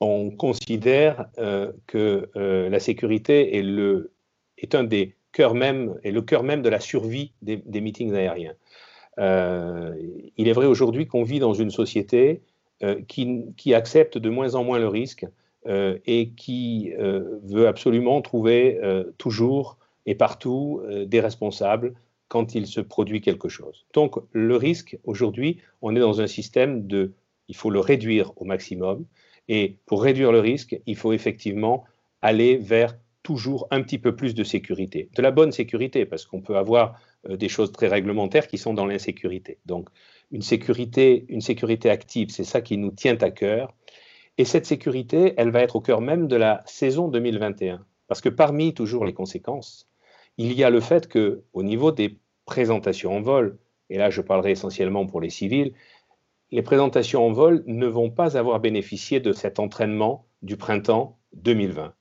on 0.00 0.30
considère 0.30 1.26
euh, 1.38 1.72
que 1.86 2.30
la 2.34 2.78
sécurité 2.78 3.56
est 3.56 3.62
le, 3.62 4.13
est 4.58 4.74
un 4.74 4.84
des 4.84 5.14
cœurs 5.32 5.54
même, 5.54 5.98
et 6.02 6.12
le 6.12 6.22
cœur 6.22 6.42
même 6.42 6.62
de 6.62 6.68
la 6.68 6.80
survie 6.80 7.32
des, 7.42 7.80
meetings 7.80 8.14
aériens. 8.14 8.54
Euh, 9.18 9.94
il 10.36 10.48
est 10.48 10.52
vrai 10.52 10.66
aujourd'hui 10.66 11.06
qu'on 11.06 11.22
vit 11.22 11.38
dans 11.38 11.54
une 11.54 11.70
société 11.70 12.40
euh, 12.82 13.00
qui, 13.06 13.74
accepte 13.74 14.18
de 14.18 14.30
moins 14.30 14.54
en 14.54 14.64
moins 14.64 14.78
le 14.78 14.88
risque 14.88 15.26
euh, 15.66 15.98
et 16.06 16.30
qui 16.30 16.92
veut 16.96 17.66
absolument 17.66 18.20
trouver 18.22 18.80
toujours 19.18 19.76
et 20.06 20.14
partout 20.14 20.82
des 21.06 21.20
responsables 21.20 21.94
quand 22.28 22.54
il 22.54 22.66
se 22.66 22.80
produit 22.80 23.20
quelque 23.20 23.48
chose. 23.48 23.86
Donc 23.92 24.16
le 24.32 24.56
risque, 24.56 24.98
aujourd'hui, 25.04 25.58
on 25.82 25.94
est 25.94 26.00
dans 26.00 26.20
un 26.20 26.26
système 26.26 26.86
de, 26.86 27.12
il 27.48 27.56
faut 27.56 27.70
le 27.70 27.80
réduire 27.80 28.32
au 28.36 28.44
maximum, 28.44 29.04
Et 29.48 29.76
pour 29.86 30.02
réduire 30.02 30.32
le 30.32 30.40
risque, 30.40 30.80
il 30.86 30.96
faut 30.96 31.12
effectivement 31.12 31.84
aller 32.22 32.56
vers 32.56 32.96
toujours 33.24 33.66
un 33.72 33.82
petit 33.82 33.98
peu 33.98 34.14
plus 34.14 34.36
de 34.36 34.44
sécurité. 34.44 35.08
De 35.16 35.22
la 35.22 35.32
bonne 35.32 35.50
sécurité, 35.50 36.04
parce 36.06 36.26
qu'on 36.26 36.42
peut 36.42 36.56
avoir 36.56 37.00
euh, 37.28 37.36
des 37.36 37.48
choses 37.48 37.72
très 37.72 37.88
réglementaires 37.88 38.46
qui 38.46 38.58
sont 38.58 38.74
dans 38.74 38.86
l'insécurité. 38.86 39.58
Donc, 39.66 39.88
une 40.30 40.42
sécurité, 40.42 41.24
une 41.28 41.40
sécurité 41.40 41.90
active, 41.90 42.28
c'est 42.30 42.44
ça 42.44 42.60
qui 42.60 42.76
nous 42.76 42.92
tient 42.92 43.16
à 43.22 43.30
cœur. 43.30 43.74
Et 44.38 44.44
cette 44.44 44.66
sécurité, 44.66 45.34
elle 45.36 45.50
va 45.50 45.62
être 45.62 45.74
au 45.76 45.80
cœur 45.80 46.00
même 46.00 46.28
de 46.28 46.36
la 46.36 46.62
saison 46.66 47.08
2021. 47.08 47.84
Parce 48.06 48.20
que 48.20 48.28
parmi 48.28 48.74
toujours 48.74 49.04
les 49.04 49.14
conséquences, 49.14 49.88
il 50.36 50.52
y 50.52 50.62
a 50.62 50.70
le 50.70 50.80
fait 50.80 51.08
que, 51.08 51.42
au 51.54 51.62
niveau 51.62 51.92
des 51.92 52.18
présentations 52.44 53.16
en 53.16 53.22
vol, 53.22 53.58
et 53.88 53.96
là 53.96 54.10
je 54.10 54.20
parlerai 54.20 54.50
essentiellement 54.50 55.06
pour 55.06 55.20
les 55.20 55.30
civils, 55.30 55.72
les 56.50 56.62
présentations 56.62 57.26
en 57.26 57.32
vol 57.32 57.64
ne 57.66 57.86
vont 57.86 58.10
pas 58.10 58.36
avoir 58.36 58.60
bénéficié 58.60 59.20
de 59.20 59.32
cet 59.32 59.58
entraînement 59.58 60.26
du 60.42 60.56
printemps 60.56 61.18
2020. 61.34 61.94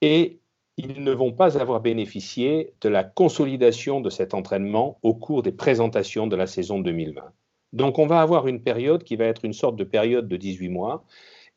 Et 0.00 0.38
ils 0.76 1.02
ne 1.02 1.12
vont 1.12 1.32
pas 1.32 1.58
avoir 1.58 1.80
bénéficié 1.80 2.72
de 2.80 2.88
la 2.88 3.02
consolidation 3.02 4.00
de 4.00 4.10
cet 4.10 4.32
entraînement 4.32 4.98
au 5.02 5.14
cours 5.14 5.42
des 5.42 5.52
présentations 5.52 6.26
de 6.26 6.36
la 6.36 6.46
saison 6.46 6.78
2020. 6.78 7.22
Donc 7.72 7.98
on 7.98 8.06
va 8.06 8.20
avoir 8.20 8.46
une 8.46 8.62
période 8.62 9.02
qui 9.02 9.16
va 9.16 9.24
être 9.24 9.44
une 9.44 9.52
sorte 9.52 9.76
de 9.76 9.84
période 9.84 10.28
de 10.28 10.36
18 10.36 10.68
mois 10.68 11.04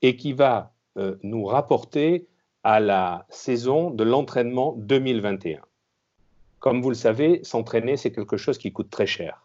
et 0.01 0.15
qui 0.15 0.33
va 0.33 0.74
euh, 0.98 1.15
nous 1.24 1.45
rapporter 1.45 2.27
à 2.63 2.79
la 2.79 3.25
saison 3.29 3.91
de 3.91 4.03
l'entraînement 4.03 4.74
2021. 4.77 5.62
Comme 6.60 6.81
vous 6.81 6.89
le 6.89 6.95
savez, 6.95 7.43
s'entraîner, 7.43 7.98
c'est 7.98 8.12
quelque 8.12 8.38
chose 8.38 8.57
qui 8.57 8.71
coûte 8.71 8.89
très 8.89 9.07
cher. 9.07 9.43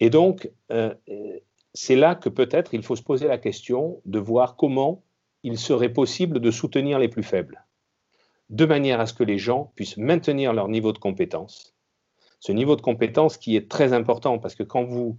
Et 0.00 0.10
donc, 0.10 0.50
euh, 0.70 0.94
c'est 1.74 1.96
là 1.96 2.14
que 2.14 2.28
peut-être 2.28 2.74
il 2.74 2.82
faut 2.82 2.96
se 2.96 3.02
poser 3.02 3.28
la 3.28 3.38
question 3.38 4.00
de 4.04 4.18
voir 4.18 4.56
comment 4.56 5.02
il 5.42 5.58
serait 5.58 5.92
possible 5.92 6.40
de 6.40 6.50
soutenir 6.50 6.98
les 6.98 7.08
plus 7.08 7.22
faibles 7.22 7.64
de 8.52 8.66
manière 8.66 9.00
à 9.00 9.06
ce 9.06 9.14
que 9.14 9.24
les 9.24 9.38
gens 9.38 9.72
puissent 9.74 9.96
maintenir 9.96 10.52
leur 10.52 10.68
niveau 10.68 10.92
de 10.92 10.98
compétence. 10.98 11.74
Ce 12.38 12.52
niveau 12.52 12.76
de 12.76 12.82
compétence 12.82 13.38
qui 13.38 13.56
est 13.56 13.68
très 13.70 13.94
important 13.94 14.38
parce 14.38 14.54
que 14.54 14.62
quand 14.62 14.84
vous 14.84 15.16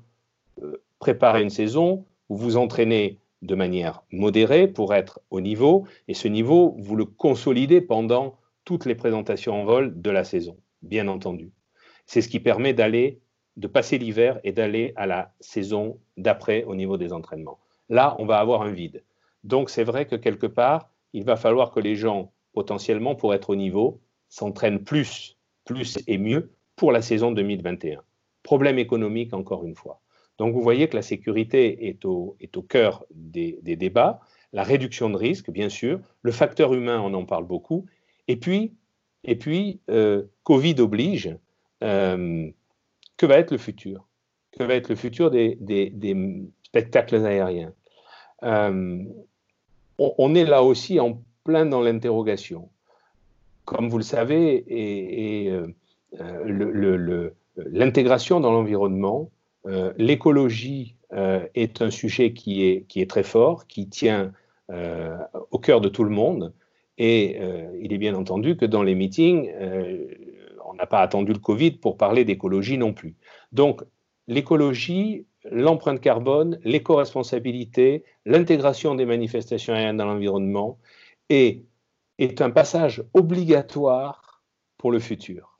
euh, 0.62 0.84
préparez 1.00 1.42
une 1.42 1.50
saison, 1.50 2.06
vous 2.30 2.38
vous 2.38 2.58
entraînez 2.58 3.18
de 3.42 3.56
manière 3.56 4.03
modérée 4.12 4.68
pour 4.68 4.94
être 4.94 5.20
au 5.32 5.42
niveau 5.42 5.86
et 6.08 6.13
ce 6.13 6.27
niveau, 6.27 6.75
vous 6.77 6.96
le 6.96 7.06
consolidez 7.06 7.82
pendant 7.82 8.38
toutes 8.65 8.86
les 8.86 8.96
présentations 8.96 9.62
en 9.62 9.65
vol 9.65 10.00
de 10.00 10.10
la 10.12 10.24
saison, 10.24 10.56
bien 10.84 11.08
entendu. 11.08 11.51
C'est 12.06 12.22
ce 12.22 12.30
qui 12.30 12.39
permet 12.39 12.74
d'aller, 12.74 13.20
de 13.58 13.68
passer 13.68 13.98
l'hiver 13.98 14.39
et 14.44 14.51
d'aller 14.51 14.94
à 14.96 15.08
la 15.08 15.34
saison 15.39 15.98
d'après 16.18 16.63
au 16.65 16.75
niveau 16.75 16.98
des 16.98 17.12
entraînements. 17.12 17.60
Là, 17.89 18.15
on 18.20 18.25
va 18.25 18.39
avoir 18.39 18.62
un 18.62 18.72
vide. 18.72 19.03
Donc 19.44 19.70
c'est 19.70 19.84
vrai 19.84 20.06
que 20.06 20.16
quelque 20.16 20.48
part, 20.48 20.90
il 21.14 21.24
va 21.24 21.36
falloir 21.36 21.72
que 21.72 21.80
les 21.80 21.96
gens 21.96 22.32
potentiellement 22.54 23.16
pour 23.16 23.34
être 23.34 23.50
au 23.50 23.56
niveau, 23.56 24.00
s'entraînent 24.30 24.84
plus, 24.84 25.38
plus 25.66 26.00
et 26.08 26.18
mieux 26.18 26.52
pour 26.76 26.92
la 26.92 27.02
saison 27.02 27.32
2021. 27.32 28.02
Problème 28.44 28.80
économique, 28.80 29.34
encore 29.34 29.66
une 29.66 29.76
fois. 29.76 30.02
Donc 30.38 30.54
vous 30.54 30.62
voyez 30.62 30.88
que 30.88 30.96
la 30.96 31.02
sécurité 31.02 31.88
est 31.88 32.06
au, 32.06 32.36
cœur 32.68 33.06
des, 33.12 33.60
débats, 33.64 34.20
la 34.52 34.64
réduction 34.64 35.10
de 35.10 35.18
risque, 35.18 35.52
bien 35.52 35.70
sûr, 35.70 36.00
le 36.22 36.32
facteur 36.32 36.74
humain, 36.74 37.00
on 37.00 37.14
en 37.14 37.26
parle 37.26 37.46
beaucoup, 37.46 37.86
et 38.28 38.38
puis, 38.38 38.74
et 39.24 39.36
puis 39.36 39.80
euh, 39.90 40.24
Covid 40.44 40.76
oblige, 40.80 41.38
euh, 41.84 42.50
que 43.18 43.26
va 43.26 43.38
être 43.38 43.52
le 43.52 43.58
futur? 43.58 44.08
Que 44.52 44.64
va 44.64 44.76
être 44.76 44.90
le 44.90 44.96
futur 44.96 45.30
des, 45.30 45.58
spectacles 46.64 47.26
aériens? 47.26 47.74
Euh, 48.44 49.04
on, 49.98 50.36
est 50.36 50.46
là 50.46 50.64
aussi 50.64 51.00
en 51.00 51.22
plein 51.44 51.66
dans 51.66 51.82
l'interrogation. 51.82 52.70
Comme 53.66 53.90
vous 53.90 53.98
le 53.98 54.04
savez, 54.04 54.64
et, 54.68 55.50
euh, 55.52 55.68
euh, 56.20 57.30
l'intégration 57.56 58.40
dans 58.40 58.52
l'environnement, 58.52 59.30
euh, 59.66 59.94
l'écologie 59.98 60.96
est 61.54 61.84
un 61.84 61.92
sujet 61.92 62.34
qui 62.34 62.66
est, 62.66 62.88
qui 62.88 63.00
est 63.00 63.08
très 63.08 63.22
fort, 63.22 63.68
qui 63.68 63.88
tient 63.88 64.32
au 65.52 65.60
cœur 65.60 65.80
de 65.80 65.88
tout 65.88 66.04
le 66.04 66.10
monde. 66.10 66.54
Et 66.98 67.40
il 67.80 67.94
est 67.94 68.00
bien 68.00 68.16
entendu 68.16 68.58
que 68.58 68.66
dans 68.66 68.82
les 68.82 68.96
meetings, 68.96 69.52
on 70.66 70.74
n'a 70.74 70.88
pas 70.88 71.02
attendu 71.02 71.32
le 71.32 71.38
Covid 71.38 71.74
pour 71.74 71.98
parler 71.98 72.26
d'écologie 72.26 72.80
non 72.80 72.94
plus. 72.94 73.16
Donc, 73.52 73.84
l'écologie, 74.28 75.28
l'empreinte 75.52 76.00
carbone, 76.00 76.60
l'éco-responsabilité, 76.64 78.04
l'intégration 78.26 78.96
des 78.96 79.06
manifestations 79.06 79.74
aériennes 79.74 79.98
dans 79.98 80.06
l'environnement, 80.06 80.80
et 81.30 81.66
est 82.20 82.42
un 82.42 82.52
passage 82.52 83.04
obligatoire 83.14 84.44
pour 84.78 84.92
le 84.92 85.00
futur. 85.00 85.60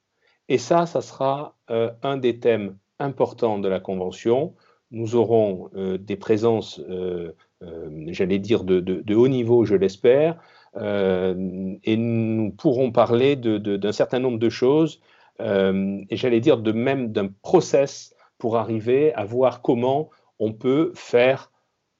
Et 0.50 0.58
ça, 0.58 0.86
ça 0.86 1.02
sera 1.02 1.56
euh, 1.70 1.92
un 2.02 2.18
des 2.18 2.40
thèmes 2.40 2.78
importants 3.00 3.60
de 3.60 3.68
la 3.68 3.80
Convention. 3.80 4.54
Nous 4.92 5.16
aurons 5.16 5.70
euh, 5.76 5.98
des 5.98 6.16
présences, 6.16 6.80
euh, 6.90 7.32
j'allais 8.08 8.40
dire, 8.40 8.64
de, 8.64 9.16
haut 9.16 9.28
niveau, 9.28 9.66
je 9.66 9.76
l'espère, 9.76 10.40
et 10.76 11.98
nous 11.98 12.52
pourrons 12.52 12.92
parler 12.92 13.36
d'un 13.36 13.92
certain 13.92 14.20
nombre 14.20 14.40
de 14.40 14.50
choses, 14.50 15.02
et 15.40 16.16
j'allais 16.16 16.40
dire 16.40 16.58
de 16.58 16.72
même 16.72 17.12
d'un 17.12 17.28
process 17.44 18.13
pour 18.38 18.58
arriver 18.58 19.14
à 19.14 19.26
voir 19.26 19.62
comment 19.62 20.10
on 20.40 20.54
peut 20.54 20.92
faire 20.96 21.52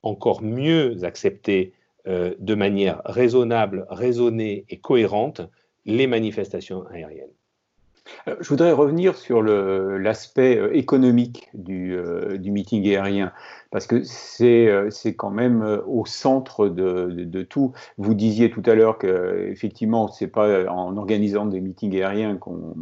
encore 0.02 0.42
mieux 0.42 1.04
accepter 1.04 1.74
euh, 2.08 2.36
de 2.40 2.56
manière 2.56 3.02
raisonnable, 3.06 3.86
raisonnée 3.90 4.66
et 4.70 4.80
cohérente 4.80 5.42
les 5.86 6.08
manifestations 6.08 6.86
aériennes. 6.88 7.32
Je 8.28 8.48
voudrais 8.50 8.72
revenir 8.72 9.16
sur 9.16 9.42
l'aspect 9.42 10.58
euh, 10.58 10.76
économique 10.76 11.50
du, 11.54 11.96
euh, 11.96 12.38
du, 12.38 12.52
meeting 12.52 12.86
aérien 12.90 13.32
parce 13.74 13.88
que 13.88 14.04
c'est 14.04 14.68
euh, 14.68 14.90
quand 15.18 15.32
même 15.32 15.64
euh, 15.64 15.82
au 15.88 16.06
centre 16.06 16.68
de, 16.70 17.08
de, 17.10 17.42
tout. 17.42 17.74
Vous 17.98 18.14
disiez 18.14 18.52
tout 18.52 18.62
à 18.68 18.76
l'heure 18.76 19.00
que 19.00 19.48
effectivement 19.50 20.08
c'est 20.10 20.28
pas 20.28 20.70
en 20.70 20.96
organisant 20.96 21.48
des 21.48 21.60
meetings 21.60 21.96
aériens 21.96 22.38
qu'on 22.38 22.76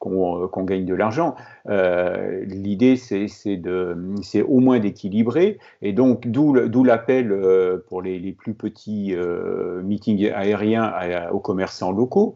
qu'on 0.00 0.42
euh, 0.42 0.64
gagne 0.64 0.84
de 0.84 0.94
l'argent. 0.94 1.36
L'idée 1.68 2.96
c'est 2.96 3.26
c'est 3.28 4.42
au 4.42 4.58
moins 4.58 4.80
d'équilibrer 4.80 5.58
et 5.80 5.92
donc 5.92 6.26
d'où 6.26 6.84
l'appel 6.84 7.32
pour 7.88 8.02
les, 8.02 8.18
les, 8.18 8.32
plus 8.32 8.54
petits 8.54 9.14
meetings 9.84 10.28
aériens 10.32 10.92
aux 11.30 11.38
commerçants 11.38 11.92
locaux. 11.92 12.34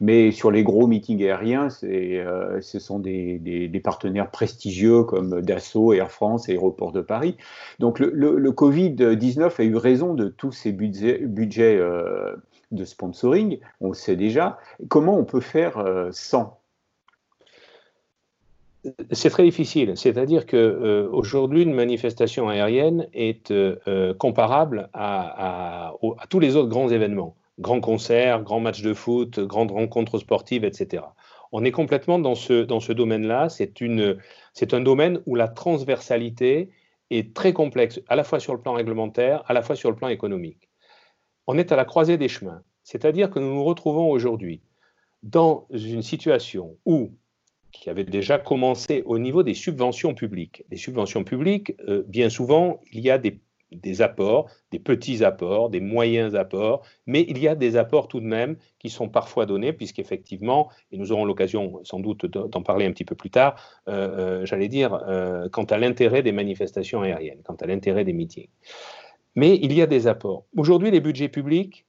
Mais 0.00 0.30
sur 0.30 0.50
les 0.50 0.62
gros 0.62 0.86
meetings 0.86 1.24
aériens, 1.24 1.70
ce 1.70 2.78
sont 2.78 2.98
des, 2.98 3.38
des, 3.38 3.80
partenaires 3.80 4.30
prestigieux 4.30 5.04
comme 5.04 5.40
Dassault, 5.40 5.94
Air 5.94 6.10
France, 6.10 6.50
De 6.90 7.00
Paris. 7.00 7.36
Donc 7.78 8.00
le, 8.00 8.50
Covid-19 8.50 9.60
a 9.60 9.62
eu 9.62 9.76
raison 9.76 10.14
de 10.14 10.28
tous 10.28 10.50
ces 10.50 10.72
budgets, 10.72 11.20
euh, 11.76 12.34
de 12.72 12.84
sponsoring, 12.84 13.60
on 13.80 13.88
le 13.88 13.94
sait 13.94 14.16
déjà. 14.16 14.58
Comment 14.88 15.16
on 15.16 15.24
peut 15.24 15.40
faire 15.40 15.78
euh, 15.78 16.08
sans? 16.10 16.58
C'est 19.12 19.30
très 19.30 19.44
difficile. 19.44 19.96
C'est-à-dire 19.96 20.44
que 20.44 20.56
euh, 20.56 21.08
aujourd'hui, 21.12 21.62
une 21.62 21.74
manifestation 21.74 22.48
aérienne 22.48 23.06
est 23.14 23.54
comparable 24.18 24.88
à, 24.92 25.92
tous 26.28 26.40
les 26.40 26.56
autres 26.56 26.68
grands 26.68 26.88
événements, 26.88 27.36
grands 27.60 27.80
concerts, 27.80 28.42
grands 28.42 28.58
matchs 28.58 28.82
de 28.82 28.94
foot, 28.94 29.38
grandes 29.38 29.70
rencontres 29.70 30.18
sportives, 30.18 30.64
etc. 30.64 31.04
On 31.52 31.64
est 31.64 31.70
complètement 31.70 32.18
dans 32.18 32.34
ce, 32.34 32.64
dans 32.64 32.80
ce 32.80 32.92
domaine-là. 32.92 33.48
C'est 33.50 34.74
un 34.74 34.80
domaine 34.80 35.20
où 35.26 35.34
la 35.34 35.48
transversalité 35.48 36.70
est 37.10 37.34
très 37.34 37.52
complexe, 37.52 38.00
à 38.08 38.16
la 38.16 38.24
fois 38.24 38.40
sur 38.40 38.54
le 38.54 38.60
plan 38.60 38.72
réglementaire, 38.72 39.44
à 39.46 39.52
la 39.52 39.62
fois 39.62 39.76
sur 39.76 39.90
le 39.90 39.96
plan 39.96 40.08
économique. 40.08 40.70
On 41.46 41.58
est 41.58 41.70
à 41.70 41.76
la 41.76 41.84
croisée 41.84 42.16
des 42.16 42.28
chemins, 42.28 42.62
c'est-à-dire 42.82 43.30
que 43.30 43.38
nous 43.38 43.54
nous 43.54 43.64
retrouvons 43.64 44.10
aujourd'hui 44.10 44.62
dans 45.22 45.66
une 45.70 46.02
situation 46.02 46.76
où, 46.86 47.12
qui 47.70 47.90
avait 47.90 48.04
déjà 48.04 48.38
commencé 48.38 49.02
au 49.04 49.18
niveau 49.18 49.42
des 49.42 49.54
subventions 49.54 50.14
publiques. 50.14 50.64
Les 50.70 50.76
subventions 50.76 51.24
publiques, 51.24 51.74
euh, 51.88 52.02
bien 52.06 52.30
souvent, 52.30 52.80
il 52.92 53.00
y 53.00 53.10
a 53.10 53.18
des 53.18 53.40
des 53.74 54.02
apports, 54.02 54.50
des 54.70 54.78
petits 54.78 55.24
apports, 55.24 55.70
des 55.70 55.80
moyens 55.80 56.34
apports, 56.34 56.84
mais 57.06 57.24
il 57.28 57.38
y 57.38 57.48
a 57.48 57.54
des 57.54 57.76
apports 57.76 58.08
tout 58.08 58.20
de 58.20 58.26
même 58.26 58.56
qui 58.78 58.90
sont 58.90 59.08
parfois 59.08 59.46
donnés, 59.46 59.72
puisqu'effectivement, 59.72 60.70
et 60.90 60.98
nous 60.98 61.12
aurons 61.12 61.24
l'occasion 61.24 61.80
sans 61.84 62.00
doute 62.00 62.26
d'en 62.26 62.62
parler 62.62 62.86
un 62.86 62.92
petit 62.92 63.04
peu 63.04 63.14
plus 63.14 63.30
tard, 63.30 63.82
euh, 63.88 64.42
euh, 64.42 64.46
j'allais 64.46 64.68
dire, 64.68 64.94
euh, 64.94 65.48
quant 65.48 65.64
à 65.64 65.78
l'intérêt 65.78 66.22
des 66.22 66.32
manifestations 66.32 67.02
aériennes, 67.02 67.42
quant 67.44 67.56
à 67.56 67.66
l'intérêt 67.66 68.04
des 68.04 68.12
meetings. 68.12 68.48
Mais 69.34 69.58
il 69.62 69.72
y 69.72 69.80
a 69.80 69.86
des 69.86 70.06
apports. 70.06 70.44
Aujourd'hui, 70.56 70.90
les 70.90 71.00
budgets 71.00 71.28
publics, 71.28 71.86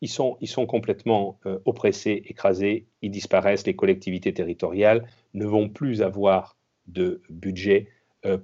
ils 0.00 0.08
sont 0.08 0.66
complètement 0.66 1.38
oppressés, 1.64 2.22
écrasés, 2.26 2.86
ils 3.02 3.10
disparaissent, 3.10 3.66
les 3.66 3.74
collectivités 3.74 4.32
territoriales 4.32 5.06
ne 5.34 5.46
vont 5.46 5.68
plus 5.68 6.02
avoir 6.02 6.56
de 6.86 7.22
budget 7.28 7.88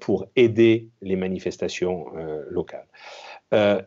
pour 0.00 0.26
aider 0.34 0.88
les 1.02 1.16
manifestations 1.16 2.06
locales. 2.50 2.88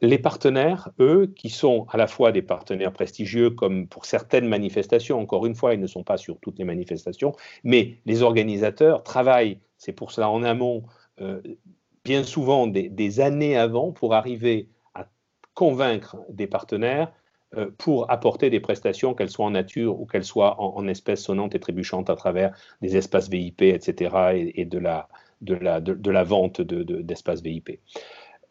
les 0.01 0.17
partenaires, 0.17 0.89
eux, 1.00 1.33
qui 1.36 1.50
sont 1.50 1.86
à 1.89 1.98
la 1.98 2.07
fois 2.07 2.31
des 2.31 2.41
partenaires 2.41 2.93
prestigieux, 2.93 3.50
comme 3.50 3.88
pour 3.88 4.05
certaines 4.05 4.48
manifestations, 4.48 5.19
encore 5.19 5.45
une 5.45 5.55
fois, 5.55 5.74
ils 5.74 5.79
ne 5.79 5.88
sont 5.88 6.03
pas 6.03 6.17
sur 6.17 6.39
toutes 6.39 6.60
les 6.60 6.65
manifestations, 6.65 7.33
mais 7.63 7.98
les 8.05 8.21
organisateurs 8.21 9.03
travaillent, 9.03 9.60
c'est 9.77 9.93
pour 9.93 10.12
cela 10.12 10.29
en 10.29 10.43
amont, 10.43 10.83
bien 12.03 12.24
souvent 12.24 12.67
des, 12.67 13.19
années 13.19 13.57
avant 13.57 13.91
pour 13.91 14.13
arriver 14.13 14.69
à 14.93 15.07
convaincre 15.53 16.17
des 16.29 16.48
partenaires 16.48 17.12
euh, 17.57 17.69
pour 17.77 18.10
apporter 18.10 18.50
des 18.50 18.60
prestations, 18.60 19.13
qu'elles 19.13 19.29
soient 19.29 19.45
en 19.45 19.51
nature 19.51 20.00
ou 20.00 20.05
qu'elles 20.05 20.24
soient 20.24 20.62
en, 20.62 20.88
espèces 20.88 21.24
sonnantes 21.24 21.53
et 21.53 21.60
trébuchantes 21.60 22.10
à 22.10 22.15
travers 22.15 22.55
des 22.81 22.95
espaces 22.95 23.29
VIP, 23.29 23.63
etc., 23.63 24.51
et, 24.55 24.65
de, 24.65 24.79
la, 24.79 25.10
de, 25.41 25.55
la, 25.55 26.24
vente 26.24 26.62
d'espaces 26.62 27.41
VIP. 27.41 27.79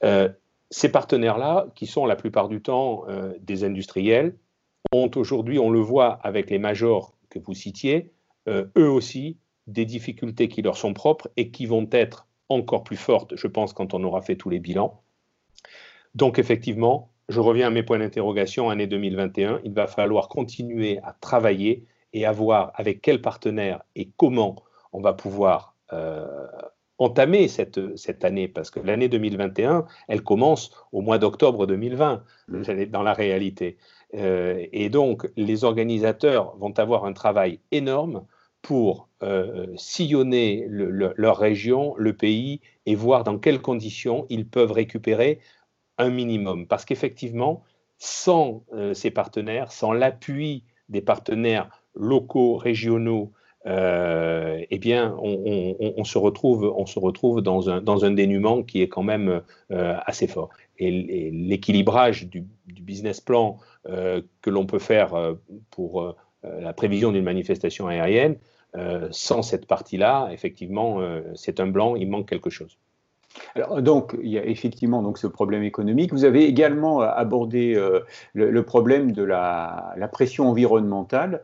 Euh, 0.04 0.28
ces 0.70 0.90
partenaires-là, 0.90 1.68
qui 1.74 1.86
sont 1.86 2.06
la 2.06 2.16
plupart 2.16 2.48
du 2.48 2.62
temps 2.62 3.04
euh, 3.08 3.32
des 3.40 3.64
industriels, 3.64 4.36
ont 4.92 5.10
aujourd'hui, 5.16 5.58
on 5.58 5.70
le 5.70 5.80
voit 5.80 6.18
avec 6.22 6.50
les 6.50 6.58
majors 6.58 7.14
que 7.28 7.38
vous 7.38 7.54
citiez, 7.54 8.12
eux 8.48 8.90
aussi 8.90 9.38
des 9.68 9.84
difficultés 9.84 10.48
qui 10.48 10.62
leur 10.62 10.76
sont 10.76 10.94
propres 10.94 11.30
et 11.36 11.50
qui 11.50 11.66
vont 11.66 11.88
être 11.92 12.26
encore 12.48 12.82
plus 12.82 12.96
forte, 12.96 13.36
je 13.36 13.46
pense, 13.46 13.72
quand 13.72 13.94
on 13.94 14.02
aura 14.02 14.20
fait 14.22 14.36
tous 14.36 14.50
les 14.50 14.58
bilans. 14.58 15.00
Donc 16.14 16.38
effectivement, 16.38 17.12
je 17.28 17.40
reviens 17.40 17.68
à 17.68 17.70
mes 17.70 17.84
points 17.84 18.00
d'interrogation, 18.00 18.70
année 18.70 18.88
2021, 18.88 19.60
il 19.64 19.72
va 19.72 19.86
falloir 19.86 20.28
continuer 20.28 20.98
à 21.04 21.12
travailler 21.20 21.86
et 22.12 22.26
à 22.26 22.32
voir 22.32 22.72
avec 22.74 23.00
quels 23.00 23.22
partenaires 23.22 23.82
et 23.94 24.10
comment 24.16 24.56
on 24.92 25.00
va 25.00 25.12
pouvoir 25.12 25.76
euh, 25.92 26.26
entamer 27.00 27.48
cette, 27.48 27.96
cette 27.96 28.24
année, 28.24 28.46
parce 28.46 28.70
que 28.70 28.78
l'année 28.78 29.08
2021, 29.08 29.86
elle 30.06 30.22
commence 30.22 30.70
au 30.92 31.00
mois 31.00 31.18
d'octobre 31.18 31.66
2020, 31.66 32.22
dans 32.88 33.02
la 33.02 33.14
réalité. 33.14 33.78
Euh, 34.14 34.66
et 34.72 34.90
donc, 34.90 35.28
les 35.36 35.64
organisateurs 35.64 36.56
vont 36.58 36.78
avoir 36.78 37.06
un 37.06 37.14
travail 37.14 37.58
énorme 37.72 38.24
pour 38.60 39.08
euh, 39.22 39.66
sillonner 39.76 40.66
leur 40.68 41.38
région, 41.38 41.94
le 41.96 42.12
pays, 42.12 42.60
et 42.84 42.94
voir 42.94 43.24
dans 43.24 43.38
quelles 43.38 43.62
conditions 43.62 44.26
ils 44.28 44.46
peuvent 44.46 44.72
récupérer 44.72 45.40
un 45.96 46.10
minimum. 46.10 46.66
Parce 46.66 46.84
qu'effectivement, 46.84 47.64
sans 47.96 48.62
euh, 48.74 48.92
ces 48.92 49.10
partenaires, 49.10 49.72
sans 49.72 49.92
l'appui 49.92 50.64
des 50.90 51.00
partenaires 51.00 51.70
locaux, 51.94 52.56
régionaux, 52.56 53.32
euh, 53.66 54.59
eh 54.70 54.78
bien, 54.78 55.16
on, 55.20 56.04
se 56.04 56.18
retrouve, 56.18 56.72
on 56.76 56.86
se 56.86 56.98
retrouve 56.98 57.42
dans 57.42 57.68
un, 57.70 57.80
dans 57.80 58.04
un 58.04 58.12
dénuement 58.12 58.62
qui 58.62 58.82
est 58.82 58.88
quand 58.88 59.02
même 59.02 59.42
assez 59.70 60.26
fort. 60.26 60.50
Et, 60.78 61.30
l'équilibrage 61.32 62.28
du, 62.28 62.44
business 62.66 63.20
plan 63.20 63.58
que 63.84 64.50
l'on 64.50 64.66
peut 64.66 64.78
faire 64.78 65.34
pour 65.70 66.14
la 66.42 66.72
prévision 66.72 67.10
d'une 67.12 67.24
manifestation 67.24 67.88
aérienne, 67.88 68.36
euh, 68.76 69.08
sans 69.10 69.42
cette 69.42 69.66
partie-là, 69.66 70.28
effectivement, 70.30 71.00
euh, 71.00 71.22
c'est 71.34 71.58
un 71.58 71.66
blanc, 71.66 71.96
il 71.96 72.08
manque 72.08 72.28
quelque 72.28 72.50
chose. 72.50 72.78
Alors, 73.54 73.82
donc, 73.82 74.16
il 74.22 74.30
y 74.30 74.38
a 74.38 74.44
effectivement 74.44 75.02
donc, 75.02 75.18
ce 75.18 75.26
problème 75.26 75.62
économique. 75.62 76.12
Vous 76.12 76.24
avez 76.24 76.44
également 76.44 77.00
abordé 77.00 77.74
euh, 77.74 78.00
le, 78.34 78.62
problème 78.64 79.12
de 79.12 79.22
la, 79.22 79.94
pression 80.12 80.48
environnementale. 80.48 81.42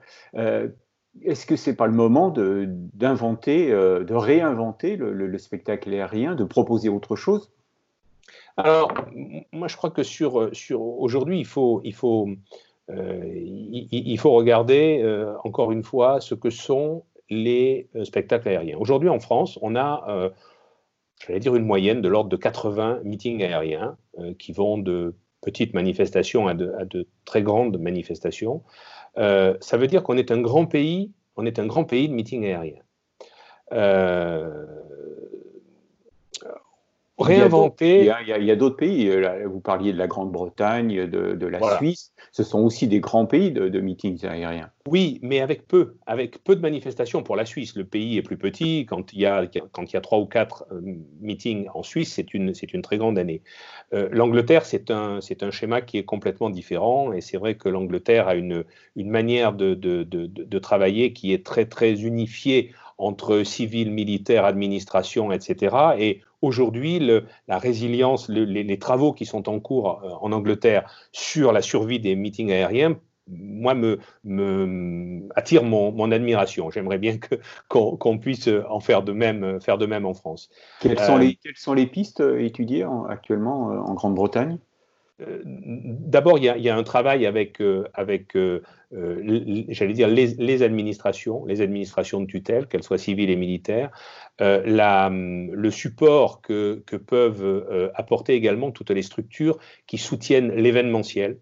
Est-ce 1.23 1.47
que 1.47 1.57
c'est 1.57 1.75
pas 1.75 1.87
le 1.87 1.93
moment 1.93 2.31
d'inventer, 2.31 3.71
de, 3.71 4.15
réinventer 4.15 4.97
le, 4.97 5.39
spectacle 5.39 5.93
aérien, 5.93 6.35
de 6.35 6.45
proposer 6.45 6.89
autre 6.89 7.17
chose? 7.17 7.51
Alors, 8.57 8.93
moi, 9.53 9.69
je 9.69 9.77
crois 9.77 9.91
que 9.91 10.03
sur, 10.03 10.51
sur 10.53 10.81
aujourd'hui, 10.81 11.39
il 11.39 11.47
faut, 11.47 11.81
il 11.85 11.95
faut, 11.95 12.29
il, 12.89 14.19
faut 14.19 14.33
regarder 14.33 15.05
encore 15.45 15.73
une 15.73 15.83
fois 15.83 16.21
ce 16.21 16.35
que 16.35 16.51
sont 16.51 17.03
les 17.31 17.89
euh, 17.97 18.05
spectacles 18.05 18.49
aériens. 18.49 18.77
Aujourd'hui, 18.79 19.09
en 19.09 19.21
France, 19.21 19.59
on 19.63 19.77
a, 19.77 20.05
euh, 20.09 20.31
j'allais 21.27 21.41
dire, 21.41 21.55
une 21.55 21.65
moyenne 21.65 22.01
de 22.01 22.09
l'ordre 22.09 22.31
de 22.31 22.37
80 22.37 23.01
meetings 23.05 23.43
aériens 23.43 23.97
euh, 24.19 24.35
qui 24.39 24.53
vont 24.53 24.79
de 24.79 25.15
petites 25.43 25.75
manifestations 25.75 26.49
à 26.49 26.55
de, 26.55 27.07
très 27.25 27.43
grandes 27.43 27.79
manifestations. 27.79 28.63
Ça 29.17 29.77
veut 29.77 29.87
dire 29.87 30.03
qu'on 30.03 30.17
est 30.17 30.31
un 30.31 30.41
grand 30.41 30.67
pays, 30.67 31.13
on 31.37 31.47
est 31.47 31.59
un 31.59 31.67
grand 31.67 31.85
pays 31.85 32.09
de 32.09 32.15
meetings 32.15 32.45
aériens 32.45 32.83
réinventer. 37.19 38.01
Il 38.01 38.45
y 38.45 38.51
a, 38.51 38.57
d'autres 38.57 38.77
pays. 38.77 39.09
Euh, 39.09 39.47
vous 39.47 39.61
parliez 39.61 39.93
de 39.93 39.99
la 39.99 40.07
Grande-Bretagne, 40.07 41.07
de, 41.07 41.47
la 41.47 41.77
Suisse. 41.77 42.13
Ce 42.33 42.43
sont 42.43 42.61
aussi 42.61 42.89
des 42.89 43.01
grands 43.01 43.27
pays 43.27 43.53
de, 43.53 43.81
meetings 43.81 44.25
aériens. 44.27 44.71
Oui, 44.87 45.19
mais 45.23 45.41
avec 45.41 45.67
peu, 45.67 45.97
avec 46.07 46.43
peu 46.45 46.55
de 46.55 46.61
manifestations 46.61 47.23
pour 47.23 47.37
la 47.37 47.45
Suisse. 47.45 47.75
Le 47.77 47.85
pays 47.85 48.19
est 48.19 48.23
plus 48.23 48.37
petit. 48.37 48.87
Quand 48.87 49.13
il 49.13 49.21
y 49.21 49.27
a, 49.27 49.47
quand 49.73 49.91
il 49.91 49.95
y 49.95 49.97
a 49.97 50.01
trois 50.01 50.19
ou 50.19 50.27
quatre 50.27 50.67
euh, 50.71 50.81
meetings 51.21 51.67
en 51.75 51.83
Suisse, 51.83 52.13
c'est 52.15 52.35
une, 52.35 52.55
c'est 52.55 52.73
une 52.73 52.83
très 52.83 52.99
grande 52.99 53.19
année. 53.19 53.43
Euh, 53.95 54.09
L'Angleterre, 54.13 54.65
c'est 54.65 54.91
un, 54.91 55.21
c'est 55.21 55.43
un 55.43 55.51
schéma 55.51 55.81
qui 55.81 55.99
est 55.99 56.05
complètement 56.05 56.51
différent. 56.51 57.13
Et 57.13 57.21
c'est 57.21 57.39
vrai 57.39 57.55
que 57.55 57.69
l'Angleterre 57.69 58.29
a 58.29 58.35
une, 58.35 58.65
une 58.95 59.11
manière 59.11 59.53
de, 59.53 59.75
de, 59.75 60.05
de 60.05 60.59
travailler 60.59 61.13
qui 61.13 61.33
est 61.33 61.45
très, 61.45 61.67
très 61.67 62.03
unifiée 62.03 62.73
entre 62.99 63.43
civil, 63.43 63.91
militaire, 63.91 64.45
administration, 64.45 65.31
etc. 65.33 65.77
Et 65.99 66.23
aujourd'hui, 66.47 66.99
la 67.49 67.59
résilience, 67.59 68.29
les, 68.29 68.79
travaux 68.79 69.13
qui 69.13 69.27
sont 69.27 69.49
en 69.49 69.61
cours 69.61 70.01
euh, 70.05 70.11
en 70.21 70.33
Angleterre 70.33 70.91
sur 71.13 71.53
la 71.53 71.63
survie 71.63 72.01
des 72.01 72.15
meetings 72.15 72.53
aériens, 72.53 72.97
moi, 73.29 73.75
me, 73.75 73.99
me 74.25 75.29
attire 75.35 75.65
mon, 75.65 76.13
admiration. 76.13 76.71
J'aimerais 76.71 76.99
bien 76.99 77.19
qu'on 77.69 78.19
puisse 78.19 78.49
en 78.69 78.81
faire 78.81 79.03
de 79.03 79.13
même, 79.13 79.61
faire 79.61 79.79
de 79.79 79.87
même 79.87 80.07
en 80.07 80.15
France. 80.15 80.49
Quelles, 80.81 80.99
sont, 80.99 81.17
euh, 81.17 81.21
les, 81.21 81.35
quelles 81.35 81.57
sont 81.57 81.75
les 81.75 81.87
pistes 81.87 82.23
étudiées 82.39 82.87
actuellement 83.09 83.73
euh, 83.73 83.79
en 83.79 83.95
Grande-Bretagne? 83.95 84.55
euh, 84.55 84.76
d'abord, 85.19 86.39
il, 86.39 86.45
y, 86.45 86.69
a 86.69 86.77
un 86.77 86.83
travail 86.83 87.25
avec, 87.27 87.61
euh, 87.63 87.85
avec 87.95 88.37
euh, 88.37 88.61
j'allais 88.93 89.95
dire, 89.95 90.09
les, 90.09 90.63
administrations, 90.63 91.45
les 91.47 91.63
administrations 91.63 92.21
de 92.21 92.27
tutelle, 92.27 92.67
qu'elles 92.67 92.83
soient 92.83 92.99
civiles 92.99 93.31
et 93.31 93.37
militaires, 93.37 93.91
le 94.39 95.71
support 95.71 96.43
que 96.43 96.97
peuvent 97.07 97.91
apporter 97.95 98.35
également 98.35 98.71
toutes 98.71 98.91
les 98.91 99.03
structures 99.03 99.59
qui 99.87 99.99
soutiennent 99.99 100.53
l'événementiel. 100.53 101.39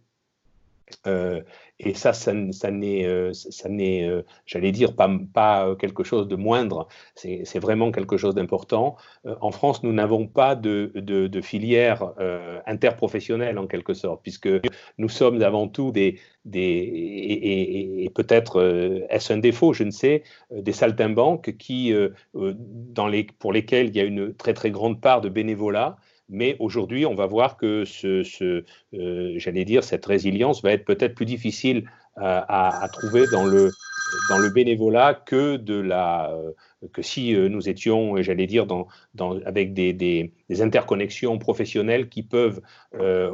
Et 1.84 1.94
ça, 1.94 2.12
ça, 2.12 2.32
n'est, 2.32 3.06
euh, 3.06 3.32
ça 3.32 3.68
n'est, 3.68 4.08
euh, 4.08 4.22
j'allais 4.46 4.72
dire, 4.72 4.96
pas, 4.96 5.10
pas 5.32 5.76
quelque 5.76 6.02
chose 6.02 6.28
de 6.28 6.36
moindre, 6.36 6.88
c'est 7.14 7.58
vraiment 7.58 7.92
quelque 7.92 8.16
chose 8.16 8.34
d'important. 8.34 8.96
Euh, 9.26 9.34
en 9.40 9.50
France, 9.50 9.82
nous 9.82 9.92
n'avons 9.92 10.26
pas 10.26 10.54
de, 10.56 10.90
filière 11.42 12.12
interprofessionnelle, 12.66 13.58
en 13.58 13.66
quelque 13.66 13.92
sorte, 13.92 14.22
puisque 14.22 14.48
nous 14.98 15.08
sommes 15.08 15.42
avant 15.42 15.68
tout 15.68 15.90
des, 15.90 16.18
des 16.44 16.60
et, 18.04 18.10
peut-être 18.14 19.04
est-ce 19.10 19.32
un 19.32 19.38
défaut, 19.38 19.72
je 19.72 19.84
ne 19.84 19.90
sais, 19.90 20.22
des 20.50 20.72
saltimbanques 20.72 21.56
qui, 21.58 21.92
pour 23.38 23.52
lesquels 23.52 23.88
il 23.88 23.96
y 23.96 24.00
a 24.00 24.04
une 24.04 24.34
très 24.34 24.54
très 24.54 24.70
grande 24.70 25.00
part 25.00 25.20
de 25.20 25.28
bénévolat 25.28 25.96
mais 26.28 26.56
aujourd'hui, 26.58 27.06
on 27.06 27.14
va 27.14 27.26
voir 27.26 27.56
que 27.56 27.84
ce, 27.84 28.24
euh, 28.94 29.32
j'allais 29.36 29.64
dire, 29.64 29.84
cette 29.84 30.06
résilience 30.06 30.62
va 30.62 30.72
être 30.72 30.84
peut-être 30.84 31.14
plus 31.14 31.26
difficile 31.26 31.88
euh, 32.18 32.40
à, 32.48 32.88
trouver 32.92 33.26
dans 33.30 33.44
le, 33.44 33.70
dans 34.30 34.38
le 34.38 34.48
bénévolat 34.48 35.14
que, 35.14 35.56
de 35.56 35.74
la, 35.74 36.30
euh, 36.32 36.52
que 36.92 37.02
si 37.02 37.32
nous 37.34 37.68
étions, 37.68 38.20
j'allais 38.22 38.46
dire, 38.46 38.66
dans, 38.66 38.86
dans, 39.14 39.38
avec 39.42 39.74
des, 39.74 39.92
des, 39.92 40.32
interconnexions 40.60 41.38
professionnelles 41.38 42.08
qui 42.08 42.22
peuvent, 42.22 42.60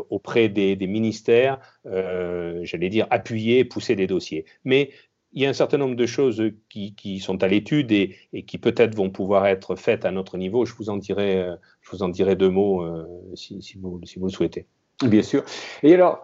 auprès 0.08 0.48
des, 0.48 0.74
des 0.76 0.86
ministères, 0.86 1.58
j'allais 1.84 2.88
dire, 2.88 3.06
appuyer, 3.10 3.64
pousser 3.64 3.94
des 3.96 4.06
dossiers. 4.06 4.46
Mais 4.64 4.90
il 5.32 5.42
y 5.42 5.46
a 5.46 5.48
un 5.48 5.54
certain 5.54 5.78
nombre 5.78 5.94
de 5.94 6.06
choses 6.06 6.42
qui, 6.68 7.20
sont 7.20 7.42
à 7.42 7.48
l'étude 7.48 7.92
et, 7.92 8.16
qui 8.46 8.58
peut-être 8.58 8.94
vont 8.96 9.10
pouvoir 9.10 9.46
être 9.46 9.76
faites 9.76 10.04
à 10.04 10.10
notre 10.10 10.36
niveau. 10.36 10.64
Je 10.64 10.74
vous 10.74 10.90
en 10.90 10.96
dirai, 10.96 11.42
euh, 11.42 11.54
je 11.82 11.90
vous 11.90 12.02
en 12.02 12.08
dirai 12.08 12.34
deux 12.34 12.50
mots 12.50 12.82
euh, 12.82 13.04
si, 13.34 13.60
vous, 13.80 14.00
le 14.00 14.28
souhaitez. 14.28 14.66
Bien 15.02 15.22
sûr. 15.22 15.44
Et 15.82 15.94
alors, 15.94 16.22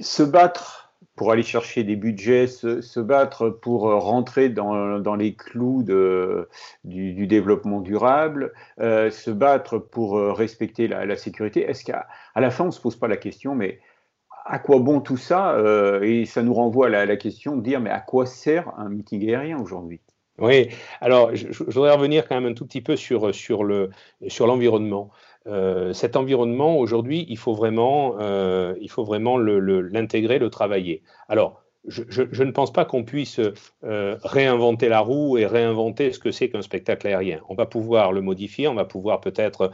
se 0.00 0.22
battre 0.22 0.92
pour 1.14 1.30
aller 1.30 1.44
chercher 1.44 1.84
des 1.84 1.94
budgets, 1.94 2.48
se, 2.48 2.98
battre 2.98 3.48
pour 3.48 3.82
rentrer 3.82 4.48
dans, 4.48 5.14
les 5.14 5.34
clous 5.34 5.84
du, 6.82 7.26
développement 7.26 7.80
durable, 7.80 8.52
euh, 8.80 9.10
se 9.10 9.30
battre 9.30 9.78
pour 9.78 10.18
respecter 10.36 10.88
la, 10.88 11.16
sécurité. 11.16 11.60
Est-ce 11.60 11.84
qu'à 11.84 12.08
la 12.34 12.50
fin, 12.50 12.64
on 12.64 12.68
ne 12.68 12.72
se 12.72 12.80
pose 12.80 12.96
pas 12.96 13.06
la 13.06 13.16
question, 13.16 13.54
mais 13.54 13.78
à 14.44 14.58
quoi 14.58 14.78
bon 14.78 15.00
tout 15.00 15.16
ça 15.16 15.54
euh, 15.54 16.02
Et 16.02 16.24
ça 16.26 16.42
nous 16.42 16.54
renvoie 16.54 16.86
à 16.86 17.06
la, 17.06 17.16
question 17.16 17.56
de 17.56 17.62
dire, 17.62 17.80
mais 17.80 17.90
à 17.90 18.00
quoi 18.00 18.26
sert 18.26 18.72
un 18.78 18.88
meeting 18.88 19.28
aérien 19.28 19.58
aujourd'hui? 19.58 20.00
Oui, 20.38 20.68
alors 21.00 21.34
je, 21.34 21.46
voudrais 21.62 21.94
revenir 21.94 22.26
quand 22.26 22.34
même 22.34 22.50
un 22.50 22.54
tout 22.54 22.66
petit 22.66 22.80
peu 22.80 22.96
sur, 22.96 23.32
sur, 23.34 23.62
le, 23.62 23.90
sur 24.26 24.46
l'environnement. 24.46 25.10
Euh, 25.46 25.92
cet 25.92 26.16
environnement, 26.16 26.78
aujourd'hui, 26.78 27.26
il 27.28 27.38
faut 27.38 27.54
vraiment, 27.54 28.16
euh, 28.20 28.74
il 28.80 28.90
faut 28.90 29.04
vraiment 29.04 29.36
l'intégrer, 29.38 30.38
le, 30.38 30.50
travailler. 30.50 31.02
Alors, 31.28 31.62
je, 31.86 32.42
ne 32.42 32.50
pense 32.50 32.72
pas 32.72 32.86
qu'on 32.86 33.04
puisse 33.04 33.38
euh, 33.84 34.16
réinventer 34.24 34.88
la 34.88 35.00
roue 35.00 35.36
et 35.36 35.44
réinventer 35.44 36.12
ce 36.12 36.18
que 36.18 36.30
c'est 36.30 36.48
qu'un 36.48 36.62
spectacle 36.62 37.06
aérien. 37.06 37.40
On 37.50 37.54
va 37.54 37.66
pouvoir 37.66 38.12
le 38.12 38.22
modifier, 38.22 38.68
on 38.68 38.74
va 38.74 38.86
pouvoir 38.86 39.20
peut-être 39.20 39.70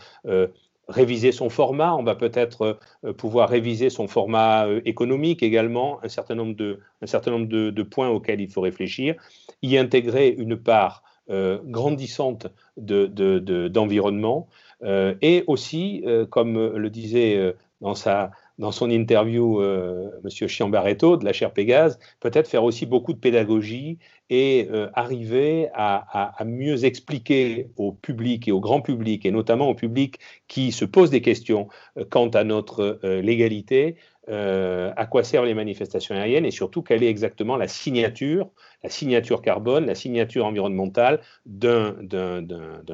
réviser 0.90 1.32
son 1.32 1.48
format, 1.48 1.94
on 1.94 2.02
va 2.02 2.14
peut-être 2.14 2.78
euh, 3.04 3.12
pouvoir 3.12 3.48
réviser 3.48 3.90
son 3.90 4.08
format 4.08 4.66
euh, 4.66 4.80
économique 4.84 5.42
également, 5.42 6.00
un 6.02 6.08
certain 6.08 6.34
nombre, 6.34 6.54
de, 6.54 7.82
points 7.82 8.08
auxquels 8.08 8.40
il 8.40 8.50
faut 8.50 8.60
réfléchir, 8.60 9.14
y 9.62 9.76
intégrer 9.76 10.28
une 10.28 10.56
part 10.56 11.02
euh, 11.30 11.58
grandissante 11.64 12.48
d'environnement 12.76 14.48
de, 14.82 15.16
et 15.22 15.44
aussi, 15.46 16.02
comme 16.30 16.74
le 16.74 16.88
disait 16.88 17.54
dans 17.82 17.94
sa, 17.94 18.30
dans 18.60 18.72
son 18.72 18.90
interview, 18.90 19.62
euh, 19.62 20.10
M. 20.22 20.48
Chiambaretto 20.48 21.16
de 21.16 21.24
la 21.24 21.32
chaire 21.32 21.52
Pégase, 21.52 21.98
peut-être 22.20 22.46
faire 22.46 22.62
aussi 22.62 22.84
beaucoup 22.84 23.14
de 23.14 23.18
pédagogie 23.18 23.98
et 24.28 24.68
euh, 24.70 24.88
arriver 24.92 25.68
à, 25.74 26.36
mieux 26.44 26.84
expliquer 26.84 27.68
au 27.76 27.92
public 27.92 28.46
et 28.48 28.52
au 28.52 28.60
grand 28.60 28.82
public, 28.82 29.24
et 29.24 29.30
notamment 29.30 29.70
au 29.70 29.74
public 29.74 30.18
qui 30.46 30.72
se 30.72 30.84
pose 30.84 31.08
des 31.08 31.22
questions 31.22 31.68
euh, 31.96 32.04
quant 32.08 32.28
à 32.28 32.44
notre 32.44 33.00
légalité, 33.02 33.96
à 34.28 35.06
quoi 35.06 35.24
servent 35.24 35.46
les 35.46 35.54
manifestations 35.54 36.14
aériennes 36.14 36.44
et 36.44 36.52
surtout 36.52 36.82
quelle 36.82 37.02
est 37.02 37.08
exactement 37.08 37.56
la 37.56 37.66
signature, 37.66 38.48
la 38.84 38.88
signature 38.88 39.42
carbone, 39.42 39.86
la 39.86 39.96
signature 39.96 40.46
environnementale 40.46 41.20
d'un 41.46 41.96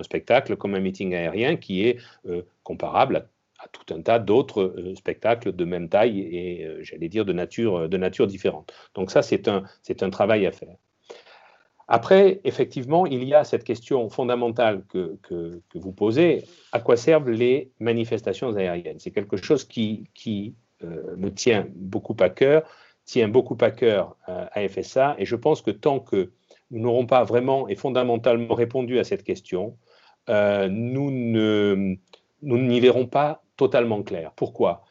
spectacle 0.02 0.56
comme 0.56 0.74
un 0.74 0.80
meeting 0.80 1.14
aérien 1.14 1.56
qui 1.56 1.86
est 1.86 1.98
comparable 2.62 3.16
à 3.16 3.26
tout 3.72 3.94
un 3.94 4.00
tas 4.02 4.18
d'autres 4.18 4.62
euh, 4.62 4.94
spectacles 4.94 5.52
de 5.52 5.64
même 5.64 5.88
taille 5.88 6.20
et, 6.20 6.64
euh, 6.64 6.82
j'allais 6.82 7.08
dire, 7.08 7.24
de 7.24 7.32
nature, 7.32 7.76
euh, 7.76 7.88
de 7.88 7.96
nature 7.96 8.26
différente. 8.26 8.72
Donc 8.94 9.10
ça, 9.10 9.22
c'est 9.22 9.48
un, 9.48 9.64
un 10.00 10.10
travail 10.10 10.46
à 10.46 10.52
faire. 10.52 10.76
Après, 11.88 12.40
effectivement, 12.44 13.06
il 13.06 13.22
y 13.22 13.34
a 13.34 13.44
cette 13.44 13.62
question 13.62 14.08
fondamentale 14.10 14.82
que, 14.88 15.16
que, 15.22 15.60
vous 15.74 15.92
posez, 15.92 16.44
à 16.72 16.80
quoi 16.80 16.96
servent 16.96 17.30
les 17.30 17.70
manifestations 17.78 18.56
aériennes? 18.56 18.98
C'est 18.98 19.12
quelque 19.12 19.36
chose 19.36 19.62
qui, 19.62 20.10
qui 20.12 20.56
me 20.82 21.28
tient 21.30 21.68
beaucoup 21.76 22.16
à 22.18 22.28
cœur, 22.28 22.68
tient 23.04 23.28
beaucoup 23.28 23.56
à 23.60 23.70
cœur 23.70 24.16
à 24.26 24.68
FSA, 24.68 25.14
et 25.18 25.24
je 25.24 25.36
pense 25.36 25.62
que 25.62 25.70
tant 25.70 26.00
que 26.00 26.32
nous 26.72 26.80
n'aurons 26.80 27.06
pas 27.06 27.22
vraiment 27.22 27.68
et 27.68 27.76
fondamentalement 27.76 28.56
répondu 28.56 28.98
à 28.98 29.04
cette 29.04 29.22
question, 29.22 29.78
ne 30.26 31.96
nous 32.42 32.58
n'y 32.58 32.80
verrons 32.80 33.06
pas 33.06 33.42
totalement 33.56 34.02
clair. 34.02 34.32
Pourquoi? 34.36 34.84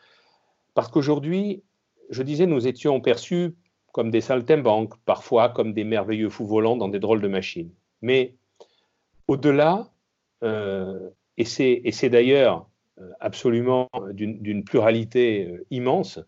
Parce 0.74 0.90
qu'aujourd'hui, 0.90 1.64
je 2.10 2.24
disais, 2.24 2.46
nous 2.46 2.68
étions 2.68 3.00
perçus 3.02 3.56
comme 3.92 4.12
des 4.12 4.22
saltimbanques, 4.22 4.94
parfois 5.06 5.50
comme 5.50 5.74
des 5.74 5.84
merveilleux 5.86 6.30
fous 6.30 6.46
volants 6.46 6.76
dans 6.76 6.90
des 6.90 7.00
drôles 7.00 7.22
de 7.22 7.28
machines. 7.28 7.72
Mais 8.02 8.36
au-delà, 9.28 9.90
euh, 10.44 11.10
et 11.38 11.46
c'est 11.46 12.10
d'ailleurs 12.10 12.68
euh, 13.00 13.10
absolument 13.20 13.90
d'une 14.12 14.64
pluralité 14.64 15.48
euh, 15.48 15.66
immense, 15.72 16.20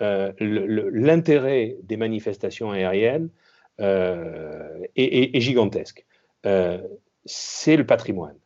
l'intérêt 0.00 1.76
des 1.82 1.98
manifestations 1.98 2.70
aériennes 2.70 3.28
est, 3.78 5.40
gigantesque. 5.40 6.06
c'est 7.26 7.76
le 7.76 7.84
patrimoine, 7.84 8.38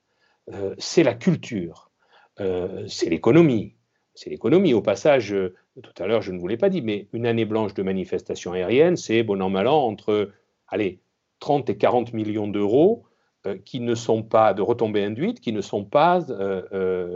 c'est 0.78 1.04
la 1.04 1.14
culture, 1.14 1.92
euh, 2.40 2.84
c'est 2.88 3.10
l'économie. 3.10 3.74
C'est 4.14 4.30
l'économie. 4.30 4.74
Au 4.74 4.82
passage, 4.82 5.32
euh, 5.32 5.54
tout 5.82 6.02
à 6.02 6.06
l'heure, 6.06 6.22
je 6.22 6.32
ne 6.32 6.38
vous 6.38 6.48
l'ai 6.48 6.56
pas 6.56 6.68
dit, 6.68 6.82
mais 6.82 7.08
une 7.12 7.26
année 7.26 7.44
blanche 7.44 7.74
de 7.74 7.82
manifestation 7.82 8.52
aérienne, 8.52 8.96
c'est 8.96 9.22
bon 9.22 9.42
an, 9.42 9.50
mal 9.50 9.66
an, 9.66 9.86
entre 9.86 10.30
allez, 10.68 11.00
30 11.40 11.70
et 11.70 11.76
40 11.76 12.12
millions 12.12 12.48
d'euros 12.48 13.04
euh, 13.46 13.58
qui 13.64 13.80
ne 13.80 13.94
sont 13.94 14.22
pas 14.22 14.54
de 14.54 14.62
retombées 14.62 15.04
induites, 15.04 15.40
qui 15.40 15.52
ne 15.52 15.60
sont 15.60 15.84
pas, 15.84 16.20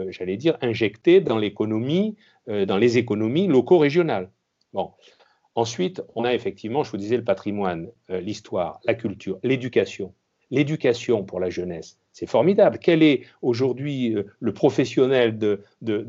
j'allais 0.09 0.37
dire, 0.37 0.57
injectés 0.61 1.21
dans 1.21 1.37
l'économie, 1.37 2.15
dans 2.47 2.77
les 2.77 2.97
économies 2.97 3.47
locaux-régionales. 3.47 4.31
Ensuite, 5.55 6.01
on 6.15 6.23
a 6.25 6.33
effectivement, 6.33 6.83
je 6.83 6.91
vous 6.91 6.97
disais, 6.97 7.17
le 7.17 7.23
patrimoine, 7.23 7.89
l'histoire, 8.09 8.79
la 8.85 8.93
culture, 8.93 9.39
l'éducation. 9.43 10.13
L'éducation 10.51 11.23
pour 11.23 11.39
la 11.39 11.49
jeunesse, 11.49 11.98
c'est 12.11 12.25
formidable. 12.25 12.79
Quel 12.81 13.03
est 13.03 13.23
aujourd'hui 13.41 14.15
euh, 14.15 14.23
le 14.39 14.53
professionnel 14.53 15.37
de, 15.37 15.61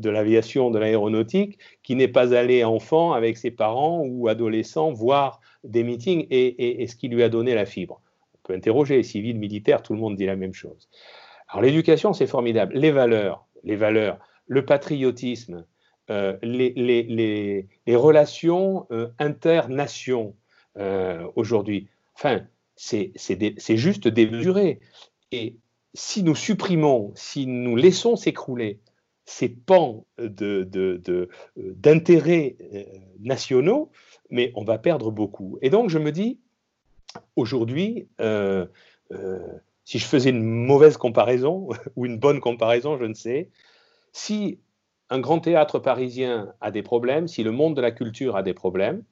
l'aviation, 0.09 0.71
de 0.71 0.79
l'aéronautique, 0.79 1.59
qui 1.83 1.95
n'est 1.95 2.07
pas 2.07 2.33
allé 2.33 2.63
enfant 2.63 3.13
avec 3.13 3.37
ses 3.37 3.51
parents 3.51 4.03
ou 4.05 4.27
adolescents 4.27 4.91
voir 4.91 5.39
des 5.63 5.83
meetings 5.83 6.27
et, 6.29 6.85
ce 6.87 6.95
qui 6.95 7.07
lui 7.07 7.23
a 7.23 7.29
donné 7.29 7.53
la 7.53 7.65
fibre? 7.65 8.01
On 8.35 8.39
peut 8.43 8.53
interroger, 8.53 9.03
civil, 9.03 9.37
militaire, 9.37 9.83
tout 9.83 9.93
le 9.93 9.99
monde 9.99 10.15
dit 10.15 10.25
la 10.25 10.35
même 10.35 10.53
chose. 10.53 10.89
Alors 11.47 11.61
l'éducation, 11.61 12.13
c'est 12.13 12.27
formidable. 12.27 12.73
Les 12.75 12.91
valeurs, 12.91 13.45
les 13.63 13.75
valeurs, 13.75 14.17
le 14.47 14.65
patriotisme, 14.65 15.65
euh, 16.09 16.35
les, 16.41 17.67
relations 17.87 18.87
euh, 18.91 19.09
internations 19.19 20.35
aujourd'hui. 21.35 21.89
Enfin, 22.15 22.41
c'est 22.75 23.11
juste 23.77 24.07
démesuré. 24.07 24.79
Et 25.31 25.57
si 25.93 26.23
nous 26.23 26.35
supprimons, 26.35 27.11
si 27.15 27.47
nous 27.47 27.75
laissons 27.75 28.15
s'écrouler 28.15 28.79
ces 29.25 29.49
pans 29.49 30.05
d'intérêts 31.59 32.55
euh, 32.73 32.83
nationaux, 33.19 33.91
mais 34.29 34.51
on 34.55 34.63
va 34.63 34.77
perdre 34.77 35.11
beaucoup. 35.11 35.57
Et 35.61 35.69
donc 35.69 35.89
je 35.89 35.99
me 35.99 36.11
dis, 36.11 36.39
aujourd'hui, 37.35 38.07
euh, 38.19 38.65
euh, 39.11 39.39
si 39.85 39.99
je 39.99 40.05
faisais 40.05 40.31
une 40.31 40.43
mauvaise 40.43 40.97
comparaison 40.97 41.69
ou 41.95 42.05
une 42.05 42.17
bonne 42.17 42.39
comparaison, 42.39 42.97
je 42.97 43.05
ne 43.05 43.13
sais, 43.13 43.49
si 44.11 44.59
un 45.09 45.19
grand 45.19 45.39
théâtre 45.39 45.79
parisien 45.79 46.53
a 46.61 46.71
des 46.71 46.83
problèmes, 46.83 47.27
si 47.27 47.43
le 47.43 47.51
monde 47.51 47.75
de 47.75 47.81
la 47.81 47.91
culture 47.91 48.35
a 48.35 48.43
des 48.43 48.53
problèmes, 48.53 49.03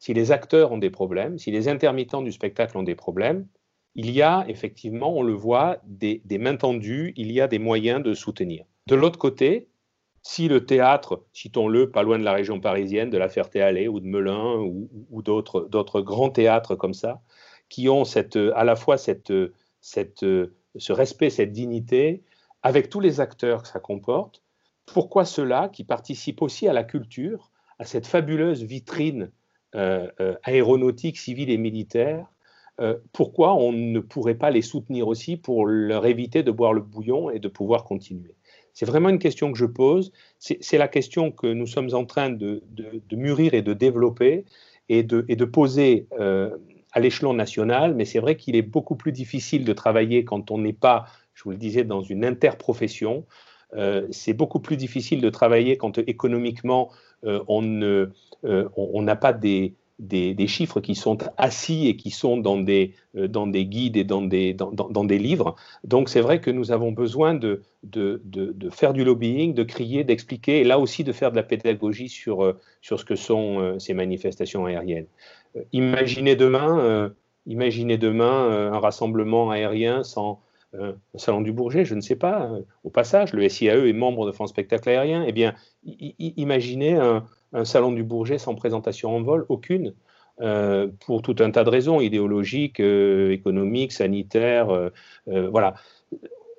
si 0.00 0.14
les 0.14 0.30
acteurs 0.30 0.72
ont 0.72 0.78
des 0.78 0.90
problèmes, 0.90 1.38
si 1.38 1.50
les 1.50 1.68
intermittents 1.68 2.22
du 2.22 2.32
spectacle 2.32 2.76
ont 2.76 2.82
des 2.82 2.94
problèmes, 2.94 3.46
il 3.94 4.10
y 4.10 4.22
a 4.22 4.44
effectivement, 4.48 5.16
on 5.16 5.22
le 5.22 5.32
voit, 5.32 5.78
des, 5.84 6.22
mains 6.38 6.56
tendues, 6.56 7.12
il 7.16 7.32
y 7.32 7.40
a 7.40 7.48
des 7.48 7.58
moyens 7.58 8.02
de 8.02 8.14
soutenir. 8.14 8.64
De 8.86 8.94
l'autre 8.94 9.18
côté, 9.18 9.68
si 10.22 10.48
le 10.48 10.66
théâtre, 10.66 11.24
citons-le, 11.32 11.90
pas 11.90 12.02
loin 12.02 12.18
de 12.18 12.24
la 12.24 12.32
région 12.32 12.60
parisienne, 12.60 13.10
de 13.10 13.18
la 13.18 13.28
Ferté-Alais 13.28 13.88
ou 13.88 14.00
de 14.00 14.06
Melun 14.06 14.60
ou, 14.60 15.22
d'autres 15.22 16.00
grands 16.00 16.30
théâtres 16.30 16.74
comme 16.74 16.94
ça, 16.94 17.20
qui 17.68 17.88
ont 17.88 18.04
à 18.54 18.64
la 18.64 18.76
fois 18.76 18.96
ce 18.98 19.52
respect, 20.90 21.30
cette 21.30 21.52
dignité, 21.52 22.22
avec 22.62 22.88
tous 22.88 23.00
les 23.00 23.20
acteurs 23.20 23.62
que 23.62 23.68
ça 23.68 23.80
comporte, 23.80 24.42
pourquoi 24.86 25.24
ceux-là, 25.24 25.68
qui 25.68 25.84
participent 25.84 26.42
aussi 26.42 26.66
à 26.66 26.72
la 26.72 26.84
culture, 26.84 27.50
à 27.78 27.84
cette 27.84 28.06
fabuleuse 28.06 28.62
vitrine 28.62 29.30
euh, 29.74 30.08
euh, 30.20 30.34
aéronautique, 30.42 31.18
civile 31.18 31.50
et 31.50 31.58
militaire, 31.58 32.26
euh, 32.80 32.96
pourquoi 33.12 33.54
on 33.54 33.72
ne 33.72 33.98
pourrait 33.98 34.36
pas 34.36 34.50
les 34.50 34.62
soutenir 34.62 35.08
aussi 35.08 35.36
pour 35.36 35.66
leur 35.66 36.06
éviter 36.06 36.42
de 36.42 36.50
boire 36.52 36.72
le 36.72 36.80
bouillon 36.80 37.30
et 37.30 37.40
de 37.40 37.48
pouvoir 37.48 37.84
continuer? 37.84 38.36
C'est 38.72 38.86
vraiment 38.86 39.08
une 39.08 39.18
question 39.18 39.50
que 39.50 39.58
je 39.58 39.64
pose. 39.64 40.12
C'est 40.38 40.78
la 40.78 40.86
question 40.86 41.32
que 41.32 41.48
nous 41.48 41.66
sommes 41.66 41.92
en 41.94 42.04
train 42.04 42.30
de, 42.30 42.62
mûrir 43.10 43.54
et 43.54 43.62
de 43.62 43.72
développer 43.74 44.44
et 44.88 45.02
de, 45.02 45.44
poser 45.44 46.06
euh, 46.20 46.56
à 46.92 47.00
l'échelon 47.00 47.34
national. 47.34 47.96
Mais 47.96 48.04
c'est 48.04 48.20
vrai 48.20 48.36
qu'il 48.36 48.54
est 48.54 48.62
beaucoup 48.62 48.94
plus 48.94 49.10
difficile 49.10 49.64
de 49.64 49.72
travailler 49.72 50.24
quand 50.24 50.52
on 50.52 50.58
n'est 50.58 50.72
pas, 50.72 51.06
je 51.34 51.42
vous 51.42 51.50
le 51.50 51.56
disais, 51.56 51.82
dans 51.82 52.02
une 52.02 52.24
interprofession. 52.24 53.26
Euh, 53.74 54.06
c'est 54.12 54.34
beaucoup 54.34 54.60
plus 54.60 54.76
difficile 54.76 55.20
de 55.20 55.28
travailler 55.28 55.76
quand 55.76 55.98
économiquement 55.98 56.90
on 57.24 57.62
n'a 59.02 59.16
pas 59.16 59.32
des, 59.32 59.74
des, 59.98 60.46
chiffres 60.46 60.80
qui 60.80 60.94
sont 60.94 61.18
assis 61.36 61.88
et 61.88 61.96
qui 61.96 62.10
sont 62.10 62.36
dans 62.36 62.56
des, 62.56 62.94
euh, 63.16 63.26
guides 63.26 63.96
et 63.96 64.04
dans 64.04 64.22
des, 64.22 65.18
livres. 65.18 65.56
Donc 65.84 66.08
c'est 66.08 66.20
vrai 66.20 66.40
que 66.40 66.50
nous 66.50 66.70
avons 66.70 66.92
besoin 66.92 67.34
de, 67.34 67.62
faire 68.70 68.92
du 68.92 69.04
lobbying, 69.04 69.54
de 69.54 69.64
crier, 69.64 70.04
d'expliquer, 70.04 70.60
et 70.60 70.64
là 70.64 70.78
aussi 70.78 71.04
de 71.04 71.12
faire 71.12 71.30
de 71.30 71.36
la 71.36 71.42
pédagogie 71.42 72.08
sur, 72.08 72.44
euh, 72.44 72.58
ce 72.82 73.04
que 73.04 73.16
sont 73.16 73.60
euh, 73.60 73.78
ces 73.78 73.94
manifestations 73.94 74.66
aériennes. 74.66 75.06
imaginez 75.72 76.36
demain, 76.36 77.12
imaginez 77.46 77.98
demain 77.98 78.70
un 78.72 78.78
rassemblement 78.78 79.50
aérien 79.50 80.04
sans 80.04 80.40
salon 81.14 81.40
du 81.40 81.50
Bourget, 81.50 81.86
je 81.86 81.94
ne 81.94 82.02
sais 82.02 82.14
pas. 82.16 82.50
Au 82.84 82.90
passage, 82.90 83.32
le 83.32 83.48
SIAE 83.48 83.88
est 83.88 83.92
membre 83.94 84.26
de 84.26 84.32
France 84.32 84.50
Spectacle 84.50 84.90
Aérien. 84.90 85.24
Eh 85.26 85.32
bien, 85.32 85.54
imaginez 86.18 86.94
un, 86.94 87.24
un 87.52 87.64
salon 87.64 87.92
du 87.92 88.04
Bourget 88.04 88.38
sans 88.38 88.54
présentation 88.54 89.14
en 89.14 89.22
vol, 89.22 89.46
aucune. 89.48 89.94
pour 91.06 91.22
tout 91.22 91.34
un 91.40 91.50
tas 91.50 91.64
de 91.64 91.70
raisons 91.70 92.00
idéologiques, 92.00 92.80
économiques, 92.80 93.92
sanitaires. 93.92 94.90
voilà. 95.26 95.74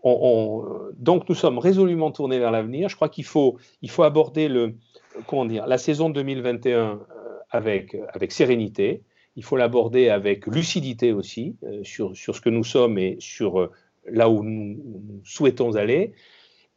donc 0.04 1.30
nous 1.30 1.36
sommes 1.36 1.60
résolument 1.60 2.12
tournés 2.12 2.40
vers 2.40 2.52
l'avenir. 2.52 2.90
Je 2.90 2.96
crois 2.96 3.10
qu'il 3.10 3.26
faut, 3.26 3.58
il 3.82 3.90
faut 3.90 4.04
aborder 4.04 4.50
le, 4.50 4.76
comment 5.28 5.46
dire, 5.46 5.66
la 5.66 5.78
saison 5.78 6.10
2021 6.10 7.00
avec, 7.52 7.96
avec 8.14 8.32
sérénité. 8.32 9.04
Il 9.36 9.44
faut 9.44 9.56
l'aborder 9.56 10.10
avec 10.10 10.46
lucidité 10.48 11.14
aussi 11.14 11.56
sur, 11.84 12.16
sur, 12.18 12.36
ce 12.36 12.42
que 12.42 12.50
nous 12.50 12.66
sommes 12.66 12.98
et 12.98 13.16
sur 13.20 13.70
là 14.12 14.30
où 14.30 14.44
nous, 14.44 15.22
souhaitons 15.24 15.76
aller. 15.76 16.14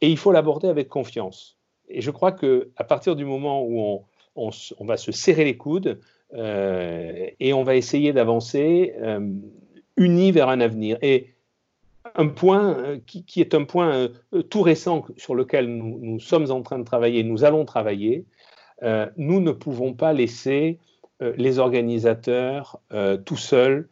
Et 0.01 0.09
il 0.09 0.17
faut 0.17 0.31
l'aborder 0.31 0.67
avec 0.67 0.89
confiance. 0.89 1.57
Et 1.89 2.01
je 2.01 2.11
crois 2.11 2.31
que 2.31 2.69
à 2.77 2.83
partir 2.83 3.15
du 3.15 3.25
moment 3.25 3.63
où 3.63 4.03
on, 4.35 4.85
va 4.85 4.97
se 4.97 5.11
serrer 5.11 5.43
les 5.43 5.57
coudes 5.57 5.99
euh, 6.33 7.27
et 7.39 7.53
on 7.53 7.63
va 7.63 7.75
essayer 7.75 8.13
d'avancer 8.13 8.93
euh, 9.01 9.29
unis 9.97 10.31
vers 10.31 10.49
un 10.49 10.59
avenir. 10.59 10.97
Et 11.01 11.33
un 12.15 12.27
point 12.27 12.77
euh, 12.77 12.99
qui, 13.05 13.41
est 13.41 13.53
un 13.53 13.63
point 13.63 14.09
tout 14.49 14.61
récent 14.61 15.05
sur 15.17 15.35
lequel 15.35 15.67
nous, 15.67 16.19
sommes 16.19 16.51
en 16.51 16.61
train 16.61 16.79
de 16.79 16.83
travailler, 16.83 17.23
nous 17.23 17.43
allons 17.43 17.65
travailler, 17.65 18.25
nous 19.15 19.39
ne 19.39 19.51
pouvons 19.51 19.93
pas 19.93 20.11
laisser 20.11 20.79
les 21.21 21.59
organisateurs 21.59 22.81
tout 23.23 23.37
seuls 23.37 23.87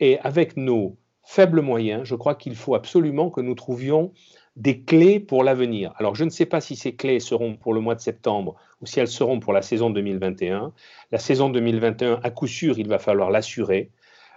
et 0.00 0.18
avec 0.20 0.56
nos 0.56 0.96
faibles 1.24 1.60
moyens, 1.60 2.04
je 2.04 2.14
crois 2.14 2.34
qu'il 2.34 2.54
faut 2.54 2.74
absolument 2.74 3.30
que 3.30 3.40
nous 3.40 3.54
trouvions 3.54 4.12
des 4.56 4.80
clés 4.80 5.18
pour 5.18 5.42
l'avenir. 5.42 5.92
Alors, 5.96 6.14
je 6.14 6.24
ne 6.24 6.30
sais 6.30 6.46
pas 6.46 6.60
si 6.60 6.76
ces 6.76 6.94
clés 6.94 7.20
seront 7.20 7.56
pour 7.56 7.74
le 7.74 7.80
mois 7.80 7.94
de 7.94 8.00
septembre 8.00 8.54
ou 8.80 8.86
si 8.86 9.00
elles 9.00 9.08
seront 9.08 9.40
pour 9.40 9.52
la 9.52 9.62
saison 9.62 9.90
2021. 9.90 10.72
La 11.10 11.18
saison 11.18 11.50
2021, 11.50 12.20
à 12.22 12.30
coup 12.30 12.46
sûr, 12.46 12.78
il 12.78 12.88
va 12.88 12.98
falloir 12.98 13.30
l'assurer. 13.30 13.90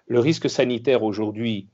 Le 0.08 0.20
risque 0.20 0.50
sanitaire 0.50 1.04
aujourd'hui, 1.04 1.68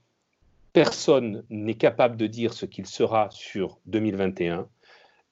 personne 0.73 1.43
n'est 1.49 1.75
capable 1.75 2.17
de 2.17 2.27
dire 2.27 2.53
ce 2.53 2.65
qu'il 2.65 2.85
sera 2.85 3.29
sur 3.31 3.79
2021. 3.85 4.67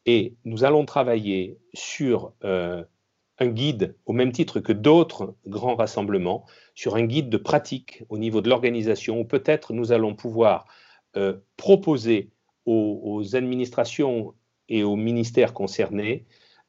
Et 0.05 0.35
nous 0.45 0.63
allons 0.63 0.85
travailler 0.85 1.57
sur 1.73 2.33
euh, 2.43 2.83
un 3.39 3.47
guide, 3.47 3.95
au 4.05 4.13
même 4.13 4.31
titre 4.31 4.59
que 4.59 4.71
d'autres 4.71 5.35
grands 5.47 5.75
rassemblements, 5.75 6.45
sur 6.75 6.95
un 6.95 7.03
guide 7.03 7.29
de 7.29 7.37
pratique 7.37 8.03
au 8.09 8.17
niveau 8.17 8.41
de 8.41 8.49
l'organisation, 8.49 9.19
où 9.19 9.25
peut-être 9.25 9.73
nous 9.73 9.91
allons 9.91 10.15
pouvoir 10.15 10.65
euh, 11.17 11.37
proposer 11.57 12.29
aux, 12.65 13.35
administrations 13.35 14.33
et 14.69 14.83
aux 14.83 14.95
ministères 14.95 15.53
concernés 15.53 16.25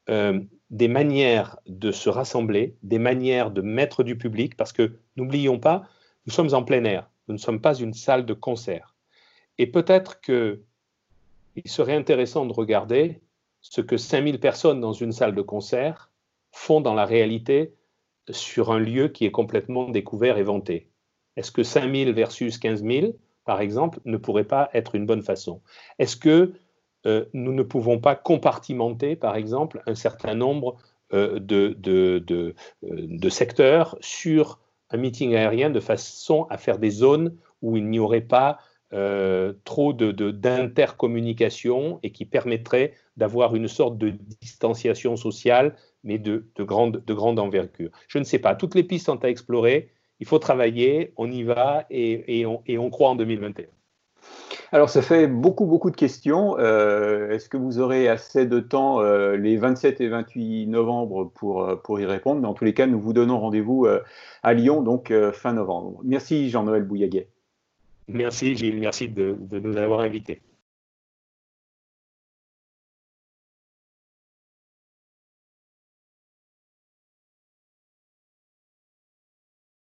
euh, 0.09 0.41
des 0.69 0.87
manières 0.87 1.57
de 1.67 1.91
se 1.91 2.09
rassembler, 2.09 2.75
des 2.83 2.99
manières 2.99 3.51
de 3.51 3.61
mettre 3.61 4.03
du 4.03 4.17
public, 4.17 4.57
parce 4.57 4.73
que 4.73 4.99
n'oublions 5.15 5.59
pas, 5.59 5.83
nous 6.25 6.33
sommes 6.33 6.53
en 6.53 6.63
plein 6.63 6.83
air, 6.83 7.09
nous 7.27 7.33
ne 7.33 7.39
sommes 7.39 7.61
pas 7.61 7.75
une 7.75 7.93
salle 7.93 8.25
de 8.25 8.33
concert. 8.33 8.95
Et 9.57 9.67
peut-être 9.67 10.19
qu'il 10.21 10.59
serait 11.65 11.95
intéressant 11.95 12.45
de 12.45 12.53
regarder 12.53 13.21
ce 13.61 13.81
que 13.81 13.97
5000 13.97 14.39
personnes 14.39 14.81
dans 14.81 14.93
une 14.93 15.11
salle 15.11 15.35
de 15.35 15.41
concert 15.41 16.11
font 16.51 16.81
dans 16.81 16.93
la 16.93 17.05
réalité 17.05 17.73
sur 18.29 18.71
un 18.71 18.79
lieu 18.79 19.09
qui 19.09 19.25
est 19.25 19.31
complètement 19.31 19.89
découvert 19.89 20.37
et 20.37 20.43
vanté. 20.43 20.89
Est-ce 21.35 21.51
que 21.51 21.63
5000 21.63 22.13
versus 22.13 22.57
15 22.57 22.83
000 22.83 23.13
par 23.45 23.61
exemple, 23.61 23.99
ne 24.05 24.17
pourrait 24.17 24.43
pas 24.43 24.69
être 24.73 24.95
une 24.95 25.05
bonne 25.05 25.21
façon. 25.21 25.61
Est-ce 25.99 26.15
que 26.15 26.53
euh, 27.05 27.25
nous 27.33 27.53
ne 27.53 27.63
pouvons 27.63 27.99
pas 27.99 28.15
compartimenter, 28.15 29.15
par 29.15 29.35
exemple, 29.35 29.81
un 29.87 29.95
certain 29.95 30.35
nombre 30.35 30.77
euh, 31.13 31.39
de, 31.39 31.75
euh, 31.87 32.53
de, 32.81 33.29
secteurs 33.29 33.97
sur 34.01 34.59
un 34.89 34.97
meeting 34.97 35.35
aérien 35.35 35.69
de 35.69 35.81
façon 35.81 36.47
à 36.49 36.57
faire 36.57 36.79
des 36.79 36.91
zones 36.91 37.35
où 37.61 37.75
il 37.77 37.89
n'y 37.89 37.99
aurait 37.99 38.21
pas 38.21 38.59
trop 39.63 39.91
d'intercommunication 39.91 41.99
et 42.03 42.11
qui 42.11 42.25
permettrait 42.25 42.93
d'avoir 43.17 43.55
une 43.55 43.67
sorte 43.67 43.97
de 43.97 44.13
distanciation 44.39 45.15
sociale, 45.15 45.75
mais 46.03 46.19
de, 46.19 46.45
grande, 46.59 47.03
de 47.03 47.13
grande 47.15 47.39
envergure. 47.39 47.89
Je 48.07 48.19
ne 48.19 48.23
sais 48.23 48.37
pas, 48.37 48.53
toutes 48.53 48.75
les 48.75 48.83
pistes 48.83 49.07
sont 49.07 49.25
à 49.25 49.29
explorer 49.29 49.89
il 50.19 50.27
faut 50.27 50.39
travailler, 50.39 51.13
on 51.17 51.31
y 51.31 51.43
va 51.43 51.85
et, 51.89 52.45
on, 52.45 52.89
croit 52.89 53.09
en 53.09 53.15
2021. 53.15 53.65
Alors, 54.71 54.89
ça 54.89 55.01
fait 55.01 55.27
beaucoup, 55.27 55.65
beaucoup 55.65 55.91
de 55.91 55.95
questions. 55.95 56.57
Euh, 56.57 57.29
est-ce 57.31 57.47
que 57.49 57.57
vous 57.57 57.79
aurez 57.79 58.07
assez 58.07 58.45
de 58.45 58.59
temps 58.59 59.01
euh, 59.01 59.35
les 59.35 59.57
27 59.57 60.01
et 60.01 60.07
28 60.07 60.67
novembre 60.67 61.31
pour, 61.35 61.63
euh, 61.63 61.75
pour 61.75 61.99
y 61.99 62.05
répondre? 62.05 62.41
Dans 62.41 62.53
tous 62.53 62.63
les 62.63 62.73
cas, 62.73 62.87
nous 62.87 62.99
vous 62.99 63.13
donnons 63.13 63.39
rendez-vous 63.39 63.87
à 64.43 64.53
Lyon, 64.53 64.81
donc 64.81 65.13
fin 65.33 65.53
novembre. 65.53 65.99
Merci 66.03 66.49
Jean-Noël 66.49 66.83
Bouillaguet. 66.83 67.27
Merci 68.07 68.55
Gilles, 68.55 68.79
merci 68.79 69.07
de 69.07 69.37
nous 69.51 69.77
avoir 69.77 69.99
invités. 69.99 70.41